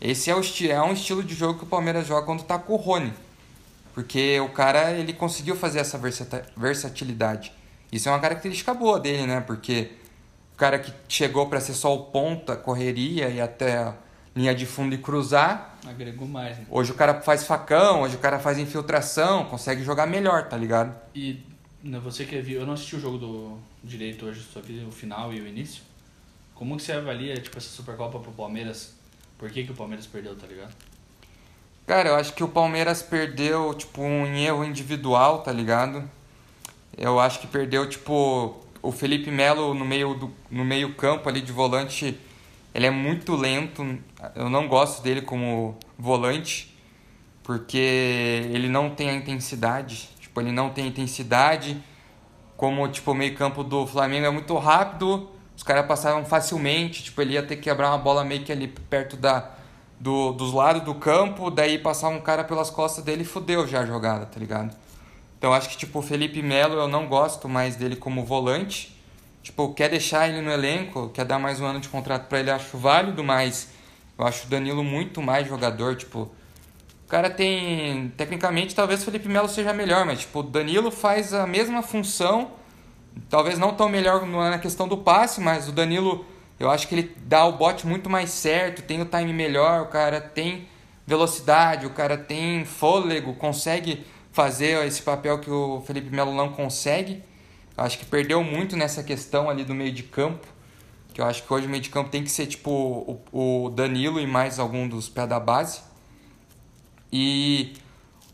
[0.00, 2.72] Esse é, o é um estilo de jogo que o Palmeiras joga quando tá com
[2.72, 3.12] o Rony.
[3.94, 6.00] Porque o cara, ele conseguiu fazer essa
[6.56, 7.52] versatilidade.
[7.90, 9.40] Isso é uma característica boa dele, né?
[9.40, 9.90] Porque
[10.54, 13.94] o cara que chegou para ser só o ponta, correria e até a
[14.34, 16.66] linha de fundo e cruzar, Agregou mais, né?
[16.70, 20.94] hoje o cara faz facão, hoje o cara faz infiltração, consegue jogar melhor, tá ligado?
[21.14, 21.40] E
[21.82, 24.90] né, você que viu, eu não assisti o jogo do direito hoje, só vi o
[24.90, 25.82] final e o início.
[26.54, 28.94] Como que você avalia, tipo, essa Supercopa pro Palmeiras?
[29.38, 30.74] Por que, que o Palmeiras perdeu, tá ligado?
[31.90, 36.08] Cara, eu acho que o Palmeiras perdeu, tipo, um erro individual, tá ligado?
[36.96, 41.40] Eu acho que perdeu, tipo, o Felipe Melo no meio, do, no meio campo ali
[41.40, 42.16] de volante.
[42.72, 43.98] Ele é muito lento.
[44.36, 46.72] Eu não gosto dele como volante,
[47.42, 50.10] porque ele não tem a intensidade.
[50.20, 51.76] Tipo, ele não tem intensidade.
[52.56, 57.02] Como, tipo, o meio campo do Flamengo é muito rápido, os caras passavam facilmente.
[57.02, 59.58] Tipo, ele ia ter que quebrar uma bola meio que ali perto da,
[60.00, 63.86] do, dos lados do campo, daí passar um cara pelas costas dele fudeu já a
[63.86, 64.74] jogada, tá ligado?
[65.38, 68.96] Então acho que tipo o Felipe Melo eu não gosto mais dele como volante.
[69.42, 72.50] Tipo, quer deixar ele no elenco, quer dar mais um ano de contrato pra ele,
[72.50, 73.68] acho válido, mas
[74.18, 76.30] eu acho o Danilo muito mais jogador, tipo,
[77.06, 81.32] o cara tem, tecnicamente talvez o Felipe Melo seja melhor, mas tipo, o Danilo faz
[81.32, 82.50] a mesma função
[83.28, 86.24] talvez não tão melhor na questão do passe, mas o Danilo,
[86.60, 89.86] eu acho que ele dá o bote muito mais certo, tem o time melhor, o
[89.86, 90.68] cara tem
[91.06, 97.24] velocidade, o cara tem fôlego, consegue fazer esse papel que o Felipe Melo não consegue.
[97.76, 100.46] Eu acho que perdeu muito nessa questão ali do meio de campo,
[101.14, 104.20] que eu acho que hoje o meio de campo tem que ser tipo o, Danilo
[104.20, 105.80] e mais algum dos pés da base.
[107.10, 107.72] E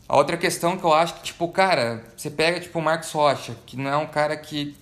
[0.07, 3.55] a outra questão que eu acho que, tipo, cara, você pega, tipo, o Marcos Rocha,
[3.65, 4.75] que não é um cara que,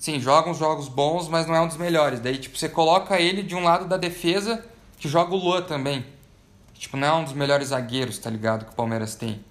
[0.00, 2.18] sim, joga uns jogos bons, mas não é um dos melhores.
[2.18, 4.64] Daí, tipo, você coloca ele de um lado da defesa,
[4.98, 6.04] que joga o Luan também.
[6.74, 9.44] Tipo, não é um dos melhores zagueiros, tá ligado, que o Palmeiras tem.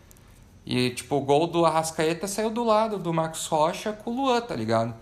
[0.66, 4.42] E, tipo, o gol do Arrascaeta saiu do lado do Marcos Rocha com o Luan,
[4.42, 4.94] tá ligado?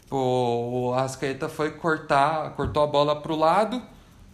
[0.00, 3.82] Tipo, o Arrascaeta foi cortar, cortou a bola pro lado,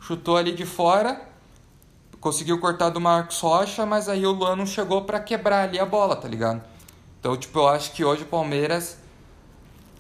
[0.00, 1.20] chutou ali de fora
[2.26, 5.86] conseguiu cortar do Marcos Rocha, mas aí o Luan não chegou para quebrar ali a
[5.86, 6.60] bola, tá ligado?
[7.20, 8.98] Então, tipo, eu acho que hoje o Palmeiras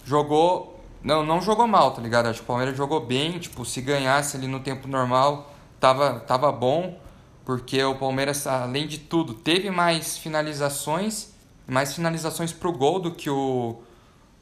[0.06, 0.80] jogou.
[1.02, 2.26] Não, não jogou mal, tá ligado?
[2.26, 6.50] Acho que o Palmeiras jogou bem, tipo, se ganhasse ali no tempo normal, tava, tava
[6.50, 6.98] bom,
[7.44, 11.34] porque o Palmeiras, além de tudo, teve mais finalizações,
[11.66, 13.76] mais finalizações pro gol do que o,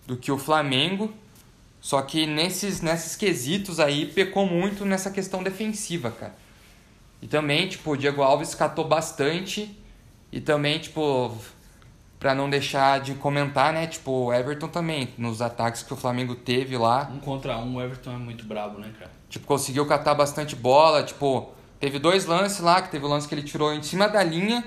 [0.07, 1.13] do que o Flamengo.
[1.81, 6.35] Só que nesses, nesses quesitos aí pecou muito nessa questão defensiva, cara.
[7.21, 9.79] E também, tipo, o Diego Alves catou bastante.
[10.33, 11.37] E também, tipo,
[12.25, 13.87] para não deixar de comentar, né?
[13.87, 17.11] Tipo, o Everton também, nos ataques que o Flamengo teve lá.
[17.13, 19.11] Um contra um, o Everton é muito brabo, né, cara?
[19.29, 21.03] Tipo, conseguiu catar bastante bola.
[21.03, 24.23] Tipo, teve dois lances lá, que teve o lance que ele tirou em cima da
[24.25, 24.65] linha.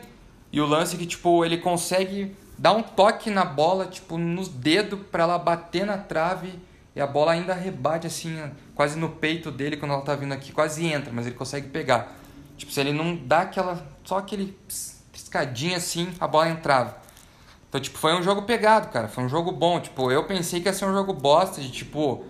[0.52, 5.00] E o lance que, tipo, ele consegue dar um toque na bola, tipo, nos dedos
[5.12, 6.54] para ela bater na trave.
[6.96, 8.40] E a bola ainda rebate, assim,
[8.76, 10.52] quase no peito dele quando ela tá vindo aqui.
[10.52, 12.16] Quase entra, mas ele consegue pegar.
[12.56, 13.84] Tipo, se ele não dá aquela.
[14.04, 14.56] Só aquele
[15.12, 17.07] piscadinha assim, a bola entrava.
[17.70, 19.08] Então, tipo, foi um jogo pegado, cara.
[19.08, 19.80] Foi um jogo bom.
[19.80, 22.26] Tipo, eu pensei que ia ser um jogo bosta, de tipo.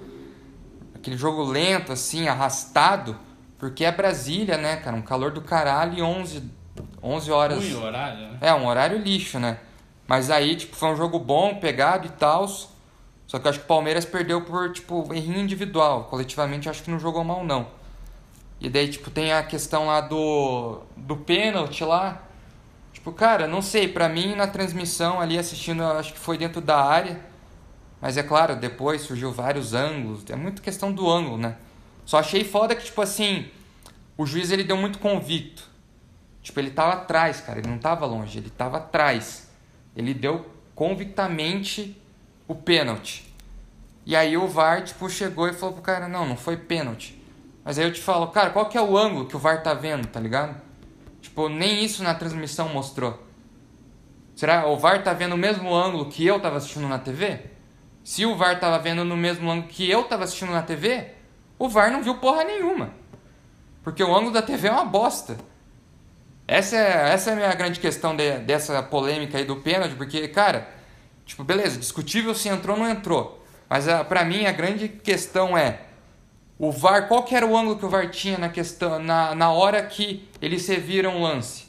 [0.96, 3.18] Aquele jogo lento, assim, arrastado.
[3.58, 4.96] Porque é Brasília, né, cara?
[4.96, 6.44] Um calor do caralho e 11,
[7.02, 7.64] 11 horas.
[7.64, 8.38] Ui, horário, né?
[8.42, 9.60] É, um horário lixo, né?
[10.08, 12.48] Mas aí, tipo, foi um jogo bom, pegado e tal.
[12.48, 16.06] Só que eu acho que o Palmeiras perdeu por, tipo, errinho individual.
[16.06, 17.68] Coletivamente, acho que não jogou mal, não.
[18.60, 22.24] E daí, tipo, tem a questão lá do, do pênalti lá.
[23.08, 26.78] Tipo, cara, não sei, pra mim na transmissão ali assistindo, acho que foi dentro da
[26.84, 27.18] área.
[28.02, 30.26] Mas é claro, depois surgiu vários ângulos.
[30.30, 31.56] É muito questão do ângulo, né?
[32.06, 33.50] Só achei foda que, tipo assim,
[34.18, 35.64] o juiz ele deu muito convicto.
[36.44, 39.50] Tipo, ele tava atrás, cara, ele não tava longe, ele tava atrás.
[39.96, 40.46] Ele deu
[40.76, 41.96] convictamente
[42.46, 43.34] o pênalti.
[44.06, 47.18] E aí o VAR, tipo, chegou e falou pro cara, não, não foi pênalti.
[47.64, 49.74] Mas aí eu te falo, cara, qual que é o ângulo que o VAR tá
[49.74, 50.67] vendo, tá ligado?
[51.28, 53.22] Tipo, nem isso na transmissão mostrou.
[54.34, 57.42] Será o VAR tá vendo o mesmo ângulo que eu tava assistindo na TV?
[58.02, 61.12] Se o VAR tava vendo no mesmo ângulo que eu tava assistindo na TV,
[61.60, 62.94] o VAR não viu porra nenhuma.
[63.84, 65.38] Porque o ângulo da TV é uma bosta.
[66.48, 70.30] Essa é, essa é a minha grande questão de, dessa polêmica aí do pênalti, porque,
[70.30, 70.70] cara,
[71.26, 73.46] tipo, beleza, discutível se entrou ou não entrou.
[73.68, 75.87] Mas a, pra mim a grande questão é
[76.60, 79.52] o VAR, qual que era o ângulo que o VAR tinha na questão na, na
[79.52, 81.66] hora que eles serviram o lance?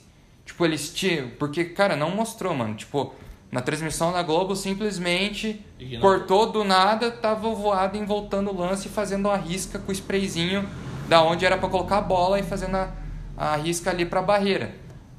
[0.46, 2.74] Tipo, eles tinham, porque cara, não mostrou, mano.
[2.74, 3.12] Tipo,
[3.52, 5.64] na transmissão da Globo simplesmente
[6.00, 9.92] cortou do nada, tava voado em voltando o lance e fazendo uma risca com o
[9.92, 10.68] sprayzinho
[11.06, 12.90] da onde era para colocar a bola e fazendo a,
[13.36, 14.74] a risca ali para barreira.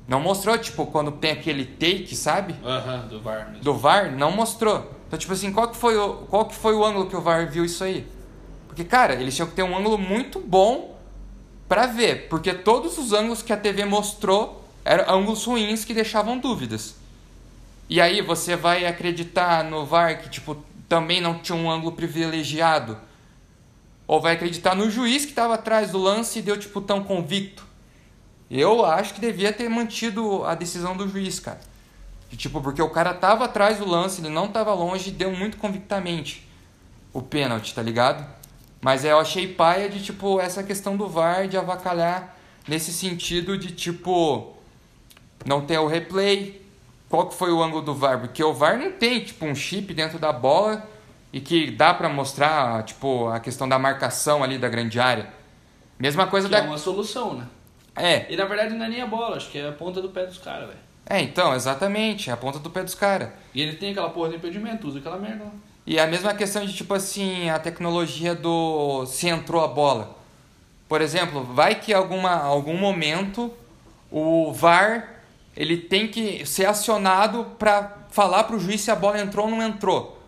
[0.07, 2.55] Não mostrou, tipo, quando tem aquele take, sabe?
[2.65, 3.63] Aham, do VAR mesmo.
[3.63, 4.91] Do VAR, não mostrou.
[5.07, 7.47] Então, tipo assim, qual que foi o, qual que foi o ângulo que o VAR
[7.47, 8.07] viu isso aí?
[8.79, 10.97] Porque, cara, eles tinham que ter um ângulo muito bom
[11.67, 16.37] para ver, porque todos os ângulos que a TV mostrou eram ângulos ruins que deixavam
[16.37, 16.95] dúvidas.
[17.89, 20.55] E aí você vai acreditar no VAR que tipo
[20.87, 22.97] também não tinha um ângulo privilegiado?
[24.07, 27.65] Ou vai acreditar no juiz que estava atrás do lance e deu tipo tão convicto?
[28.49, 31.59] Eu acho que devia ter mantido a decisão do juiz, cara.
[32.31, 35.57] tipo, porque o cara tava atrás do lance, ele não tava longe e deu muito
[35.57, 36.47] convictamente
[37.11, 38.38] o pênalti, tá ligado?
[38.81, 42.35] Mas eu achei paia de, tipo, essa questão do VAR de avacalhar
[42.67, 44.55] nesse sentido de, tipo,
[45.45, 46.61] não ter o replay.
[47.09, 48.19] Qual que foi o ângulo do VAR?
[48.19, 50.87] Porque o VAR não tem, tipo, um chip dentro da bola
[51.33, 55.27] e que dá para mostrar, tipo, a questão da marcação ali da grande área.
[55.97, 56.59] Mesma coisa que da...
[56.59, 57.47] é uma solução, né?
[57.95, 58.31] É.
[58.31, 60.25] E na verdade não é nem a bola, acho que é a ponta do pé
[60.25, 60.79] dos caras, velho.
[61.05, 63.29] É, então, exatamente, é a ponta do pé dos caras.
[63.53, 65.51] E ele tem aquela porra de impedimento, usa aquela merda lá.
[65.89, 70.15] E a mesma questão de tipo assim, a tecnologia do se entrou a bola.
[70.87, 73.51] Por exemplo, vai que alguma algum momento
[74.11, 75.15] o VAR
[75.57, 79.51] ele tem que ser acionado para falar para o juiz se a bola entrou ou
[79.51, 80.21] não entrou.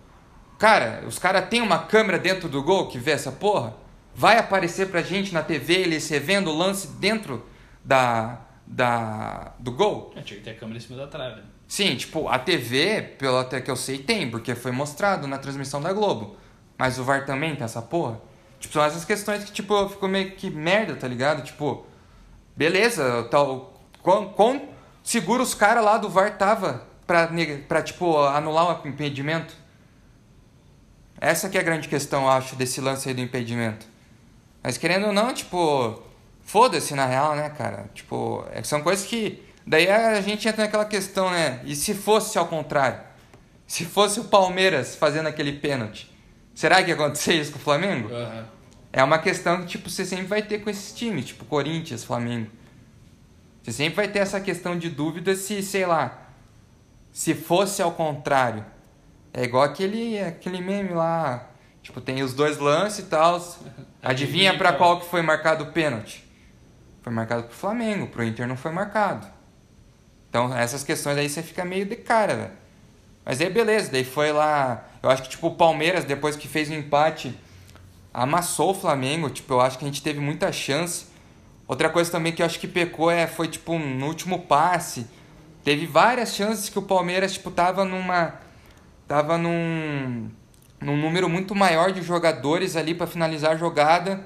[0.57, 3.75] Cara, os caras têm uma câmera dentro do gol que vê essa porra?
[4.15, 7.45] Vai aparecer pra gente na TV eles revendo o lance dentro
[7.85, 10.11] da, da, do gol?
[10.15, 11.43] É, tinha que ter a câmera em cima da trave.
[11.71, 15.81] Sim, tipo, a TV, pelo até que eu sei, tem, porque foi mostrado na transmissão
[15.81, 16.35] da Globo.
[16.77, 18.19] Mas o VAR também tem essa porra?
[18.59, 21.41] Tipo, são essas questões que, tipo, ficou meio que merda, tá ligado?
[21.45, 21.85] Tipo,
[22.57, 23.81] beleza, tal.
[24.01, 24.67] Quão, quão
[25.01, 27.29] seguro os caras lá do VAR tava pra,
[27.69, 29.55] pra, tipo, anular o impedimento?
[31.21, 33.85] Essa que é a grande questão, eu acho, desse lance aí do impedimento.
[34.61, 36.03] Mas querendo ou não, tipo,
[36.43, 37.89] foda-se na real, né, cara?
[37.93, 39.50] Tipo, é, são coisas que.
[39.65, 41.61] Daí a gente entra naquela questão, né?
[41.63, 42.99] E se fosse ao contrário?
[43.67, 46.11] Se fosse o Palmeiras fazendo aquele pênalti,
[46.53, 48.09] será que ia acontecer isso com o Flamengo?
[48.09, 48.43] Uhum.
[48.91, 52.49] É uma questão que, tipo, você sempre vai ter com esses times, tipo Corinthians, Flamengo.
[53.63, 56.29] Você sempre vai ter essa questão de dúvida se, sei lá,
[57.11, 58.65] se fosse ao contrário.
[59.33, 61.47] É igual aquele, aquele meme lá,
[61.81, 63.39] tipo, tem os dois lances e tal.
[64.03, 66.29] Adivinha para qual que foi marcado o pênalti?
[67.01, 69.27] Foi marcado pro Flamengo, pro Inter não foi marcado.
[70.31, 72.51] Então, essas questões aí você fica meio de cara, velho.
[73.25, 76.69] Mas aí beleza, daí foi lá, eu acho que tipo o Palmeiras depois que fez
[76.69, 77.37] o empate,
[78.13, 81.05] amassou o Flamengo, tipo, eu acho que a gente teve muita chance.
[81.67, 85.05] Outra coisa também que eu acho que pecou é foi tipo no último passe.
[85.65, 88.35] Teve várias chances que o Palmeiras tipo tava numa
[89.07, 90.29] tava num
[90.79, 94.25] num número muito maior de jogadores ali para finalizar a jogada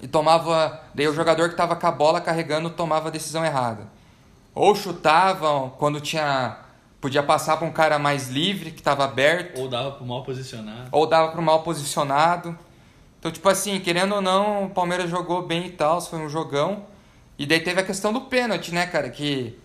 [0.00, 3.95] e tomava, daí o jogador que tava com a bola carregando tomava a decisão errada.
[4.56, 6.56] Ou chutava quando tinha
[6.98, 10.88] podia passar para um cara mais livre que estava aberto, Ou dava pro mal posicionado.
[10.90, 12.58] ou dava para o mal posicionado.
[13.18, 16.86] Então, tipo assim, querendo ou não, o Palmeiras jogou bem e tal, foi um jogão.
[17.38, 19.10] E daí teve a questão do pênalti, né, cara?
[19.10, 19.58] Que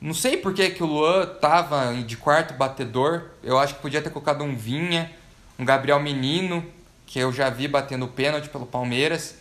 [0.00, 3.26] não sei por que, que o Luan tava de quarto batedor.
[3.42, 5.12] Eu acho que podia ter colocado um Vinha,
[5.58, 6.64] um Gabriel Menino,
[7.06, 9.36] que eu já vi batendo pênalti pelo Palmeiras.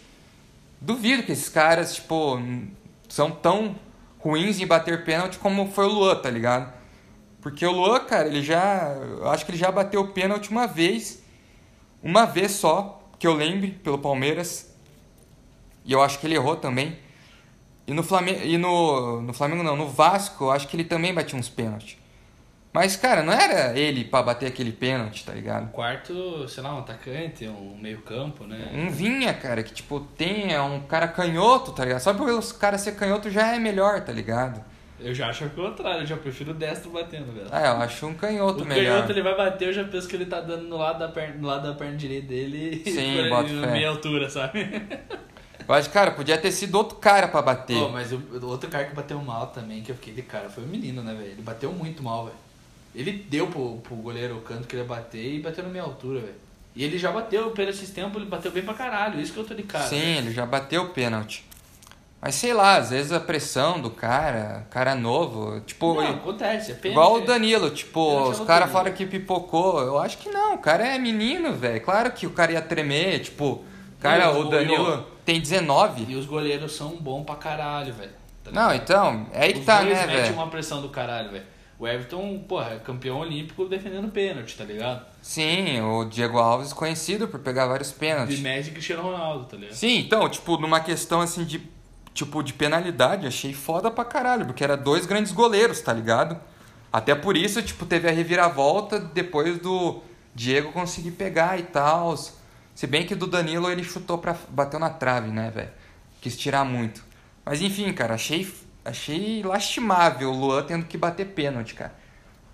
[0.82, 2.40] Duvido que esses caras, tipo,
[3.08, 3.76] são tão
[4.20, 6.74] ruins em bater pênalti como foi o Luan, tá ligado?
[7.42, 8.94] Porque o Luan, cara, ele já.
[8.94, 11.24] Eu acho que ele já bateu pênalti uma vez.
[12.04, 14.74] Uma vez só, que eu lembre, pelo Palmeiras.
[15.86, 16.98] E eu acho que ele errou também.
[17.86, 18.42] E no Flamengo.
[18.44, 21.98] E no, no Flamengo não, no Vasco, eu acho que ele também batia uns pênaltis.
[22.78, 25.72] Mas, cara, não era ele pra bater aquele pênalti, tá Um ligado?
[25.72, 28.70] quarto, sei lá, um atacante, um meio campo, né?
[28.72, 32.02] Um Vinha, cara, que tipo, tem é um cara canhoto, tá ligado?
[32.02, 34.64] Só porque os caras ser canhoto já é melhor, tá ligado?
[35.00, 37.48] Eu já acho o contrário, eu já prefiro o destro batendo, velho.
[37.52, 38.94] Ah, eu acho um canhoto O melhor.
[38.94, 41.34] canhoto ele vai bater, eu já penso que ele tá dando no lado da perna,
[41.36, 44.70] no lado da perna direita dele Sim, aí, boto na meia altura, sabe?
[45.68, 47.76] Eu acho, cara, podia ter sido outro cara pra bater.
[47.76, 50.48] Pô, mas o, o outro cara que bateu mal também, que eu fiquei de cara,
[50.48, 51.32] foi o menino, né, velho?
[51.32, 52.47] Ele bateu muito mal, velho.
[52.96, 55.84] Ele deu pro, pro goleiro o canto que ele ia bater e bateu na minha
[55.84, 56.34] altura, velho.
[56.76, 59.44] E ele já bateu, pelo esses tempos, ele bateu bem pra caralho, isso que eu
[59.44, 59.88] tô de cara.
[59.88, 60.18] Sim, velho.
[60.20, 61.44] ele já bateu o pênalti.
[62.22, 66.76] Mas sei lá, às vezes a pressão do cara, cara novo, tipo, Não, acontece, é
[66.76, 66.94] pena.
[66.94, 69.82] igual o Danilo, tipo, achava os caras falaram que pipocou.
[69.82, 71.80] Eu acho que não, o cara é menino, velho.
[71.82, 73.64] Claro que o cara ia tremer, tipo,
[74.00, 76.06] cara, o Danilo tem 19.
[76.12, 78.12] E os goleiros são bons pra caralho, velho.
[78.44, 80.34] Tá Não, então, é aí que Os tá, né, velho?
[80.34, 81.46] uma pressão do caralho, velho.
[81.80, 85.06] O Everton, porra, é campeão olímpico defendendo pênalti, tá ligado?
[85.22, 88.40] Sim, o Diego Alves conhecido por pegar vários De pênaltis.
[88.40, 89.76] Messi e Cristiano Ronaldo, tá ligado?
[89.76, 91.62] Sim, então, tipo, numa questão assim de
[92.16, 96.40] tipo de penalidade, achei foda pra caralho, porque era dois grandes goleiros, tá ligado?
[96.92, 100.02] Até por isso, tipo, teve a reviravolta depois do
[100.34, 102.18] Diego conseguir pegar e tal.
[102.74, 105.70] Se bem que do Danilo ele chutou pra bateu na trave, né, velho?
[106.22, 107.04] Quis tirar muito.
[107.46, 108.52] Mas enfim, cara, achei
[108.88, 111.94] achei lastimável o Luan tendo que bater pênalti, cara.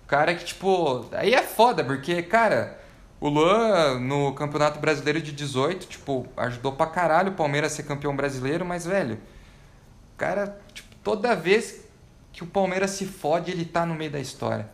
[0.04, 2.78] O cara que, tipo, aí é foda, porque, cara,
[3.20, 7.84] o Luan no Campeonato Brasileiro de 18, tipo, ajudou pra caralho o Palmeiras a ser
[7.84, 11.84] campeão brasileiro, mas, velho, o cara, tipo, toda vez
[12.32, 14.68] que o Palmeiras se fode, ele tá no meio da história.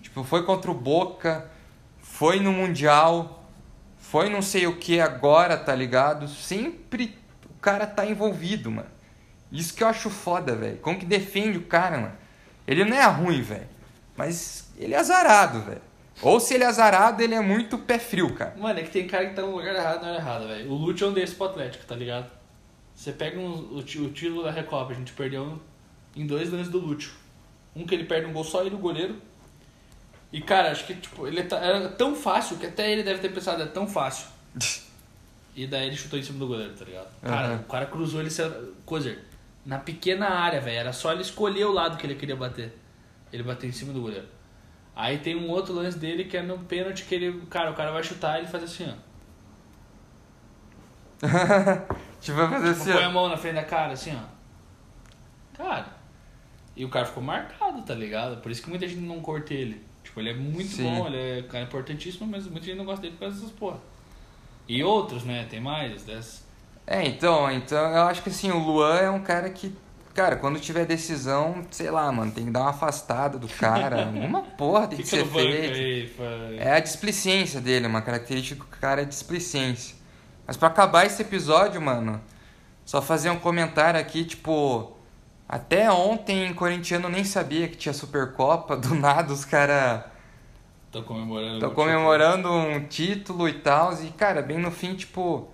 [0.00, 1.50] Tipo, foi contra o Boca,
[1.98, 3.44] foi no Mundial,
[3.98, 6.28] foi não sei o que agora, tá ligado?
[6.28, 8.99] Sempre o cara tá envolvido, mano.
[9.52, 10.78] Isso que eu acho foda, velho.
[10.78, 12.16] Como que defende o cara, mano?
[12.66, 13.68] Ele não é ruim, velho.
[14.16, 15.82] Mas ele é azarado, velho.
[16.22, 18.54] Ou se ele é azarado, ele é muito pé frio, cara.
[18.56, 20.70] Mano, é que tem cara que tá no lugar errado na hora errada, velho.
[20.70, 22.30] O Lute é um desses pro Atlético, tá ligado?
[22.94, 25.60] Você pega um- o, o título da Recopa, a gente perdeu
[26.14, 27.12] em dois lances do Lúcio.
[27.74, 29.16] Um que ele perde um gol só ele, o goleiro.
[30.32, 33.30] E, cara, acho que, tipo, ele tá, era tão fácil que até ele deve ter
[33.32, 34.26] pensado, é tão fácil.
[35.56, 37.08] E daí ele chutou em cima do goleiro, tá ligado?
[37.22, 37.56] Cara, Aham.
[37.56, 38.30] o cara cruzou ele,
[38.86, 39.18] coisa,
[39.64, 40.78] na pequena área, velho.
[40.78, 42.78] Era só ele escolher o lado que ele queria bater.
[43.32, 44.26] Ele bateu em cima do goleiro.
[44.94, 47.40] Aí tem um outro lance dele que é no pênalti que ele.
[47.48, 49.10] Cara, o cara vai chutar e ele faz assim, ó.
[52.20, 54.40] tipo, vai fazer Tipo, assim, põe a mão na frente da cara, assim, ó.
[55.56, 56.00] Cara.
[56.76, 58.40] E o cara ficou marcado, tá ligado?
[58.40, 59.84] Por isso que muita gente não curte ele.
[60.02, 60.84] Tipo, ele é muito Sim.
[60.84, 63.78] bom, ele é cara importantíssimo, mas muita gente não gosta dele por causa dessas porra.
[64.66, 65.46] E outros, né?
[65.48, 66.48] Tem mais dessas.
[66.90, 69.72] É, então, então eu acho que assim, o Luan é um cara que,
[70.12, 74.06] cara, quando tiver decisão, sei lá, mano, tem que dar uma afastada do cara.
[74.12, 76.20] Uma porra tem que ser feita.
[76.58, 79.94] É a displicência dele, uma característica do cara é displicência.
[80.44, 82.20] Mas pra acabar esse episódio, mano,
[82.84, 84.96] só fazer um comentário aqui, tipo,
[85.48, 90.02] até ontem corintiano nem sabia que tinha Supercopa, do nada os caras
[90.90, 91.68] Tô comemorando.
[91.68, 95.48] o comemorando um título e tal, e cara, bem no fim, tipo,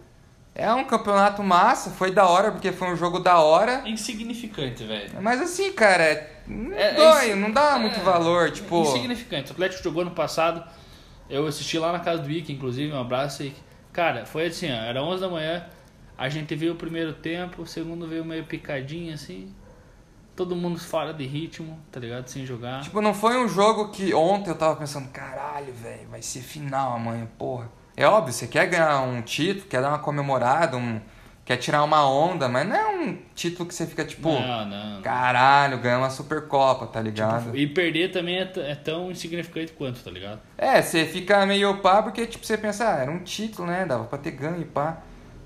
[0.57, 3.73] é um campeonato massa, foi da hora porque foi um jogo da hora.
[3.77, 3.89] título.
[3.93, 5.11] Insignificante, velho.
[5.21, 8.83] Mas assim, cara, é- não É- é dói, insi- não dá é- muito valor, tipo.
[8.83, 9.51] Insignificante.
[9.51, 10.65] O Atlético jogou no passado.
[11.29, 13.51] Eu assisti lá na casa do Ike, inclusive, um abraço.
[13.93, 15.65] Cara, foi assim, ó, era 11 da manhã.
[16.17, 19.53] A gente viu o primeiro tempo, o segundo veio meio picadinho assim.
[20.35, 22.29] Todo mundo fora de ritmo, tá ligado?
[22.29, 22.83] Sem jogar.
[22.83, 26.95] Tipo, não foi um jogo que ontem eu tava pensando, caralho, velho, vai ser final
[26.95, 27.71] amanhã, porra.
[27.97, 31.01] É óbvio, você quer ganhar um título, quer dar uma comemorada, um,
[31.47, 35.01] quer tirar uma onda, mas não é um título que você fica tipo, não, não.
[35.01, 37.57] caralho, ganhou uma Supercopa, tá ligado?
[37.57, 40.41] E perder também é, é tão insignificante quanto, tá ligado?
[40.59, 43.87] É, você fica meio pá porque tipo, você pensa, ah, era um título, né?
[43.87, 44.99] Dava pra ter ganho e pá.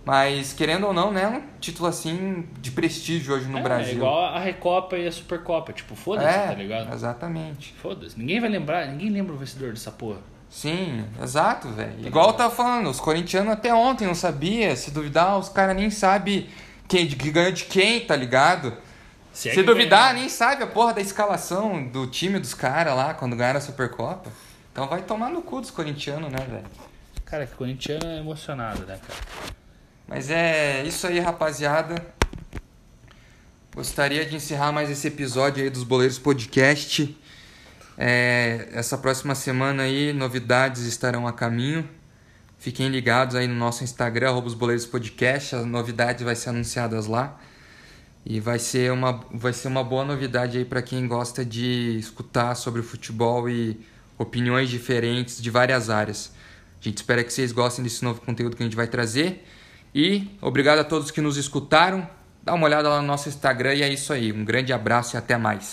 [0.05, 1.28] Mas querendo ou não, né?
[1.28, 3.92] Um título assim de prestígio hoje no é, Brasil.
[3.92, 5.72] é igual a Recopa e a Supercopa.
[5.72, 6.92] Tipo, foda-se, É, tá ligado?
[6.92, 7.74] Exatamente.
[7.74, 8.18] Foda-se.
[8.18, 10.18] Ninguém vai lembrar, ninguém lembra o vencedor dessa porra.
[10.51, 12.07] Sim, exato, velho.
[12.07, 14.74] Igual eu tava falando, os corintianos até ontem não sabia.
[14.74, 16.48] Se duvidar, os caras nem sabem
[16.88, 18.76] quem, que ganhou de quem, tá ligado?
[19.32, 20.20] Se, é Se duvidar, ganhar.
[20.20, 24.28] nem sabe a porra da escalação do time dos caras lá quando ganharam a Supercopa.
[24.72, 26.66] Então vai tomar no cu dos corintianos, né, velho?
[27.24, 29.55] Cara, que corintiano é emocionado, né, cara?
[30.09, 31.94] Mas é isso aí, rapaziada.
[33.72, 37.16] Gostaria de encerrar mais esse episódio aí dos Boleiros Podcast.
[38.03, 41.86] É, essa próxima semana aí, novidades estarão a caminho.
[42.59, 45.55] Fiquem ligados aí no nosso Instagram, Boleiros Podcast.
[45.55, 47.38] As novidades vai ser anunciadas lá.
[48.24, 52.55] E vai ser uma, vai ser uma boa novidade aí para quem gosta de escutar
[52.55, 53.78] sobre futebol e
[54.16, 56.32] opiniões diferentes de várias áreas.
[56.80, 59.46] A gente espera que vocês gostem desse novo conteúdo que a gente vai trazer.
[59.94, 62.09] E obrigado a todos que nos escutaram.
[62.42, 64.32] Dá uma olhada lá no nosso Instagram e é isso aí.
[64.32, 65.68] Um grande abraço e até mais.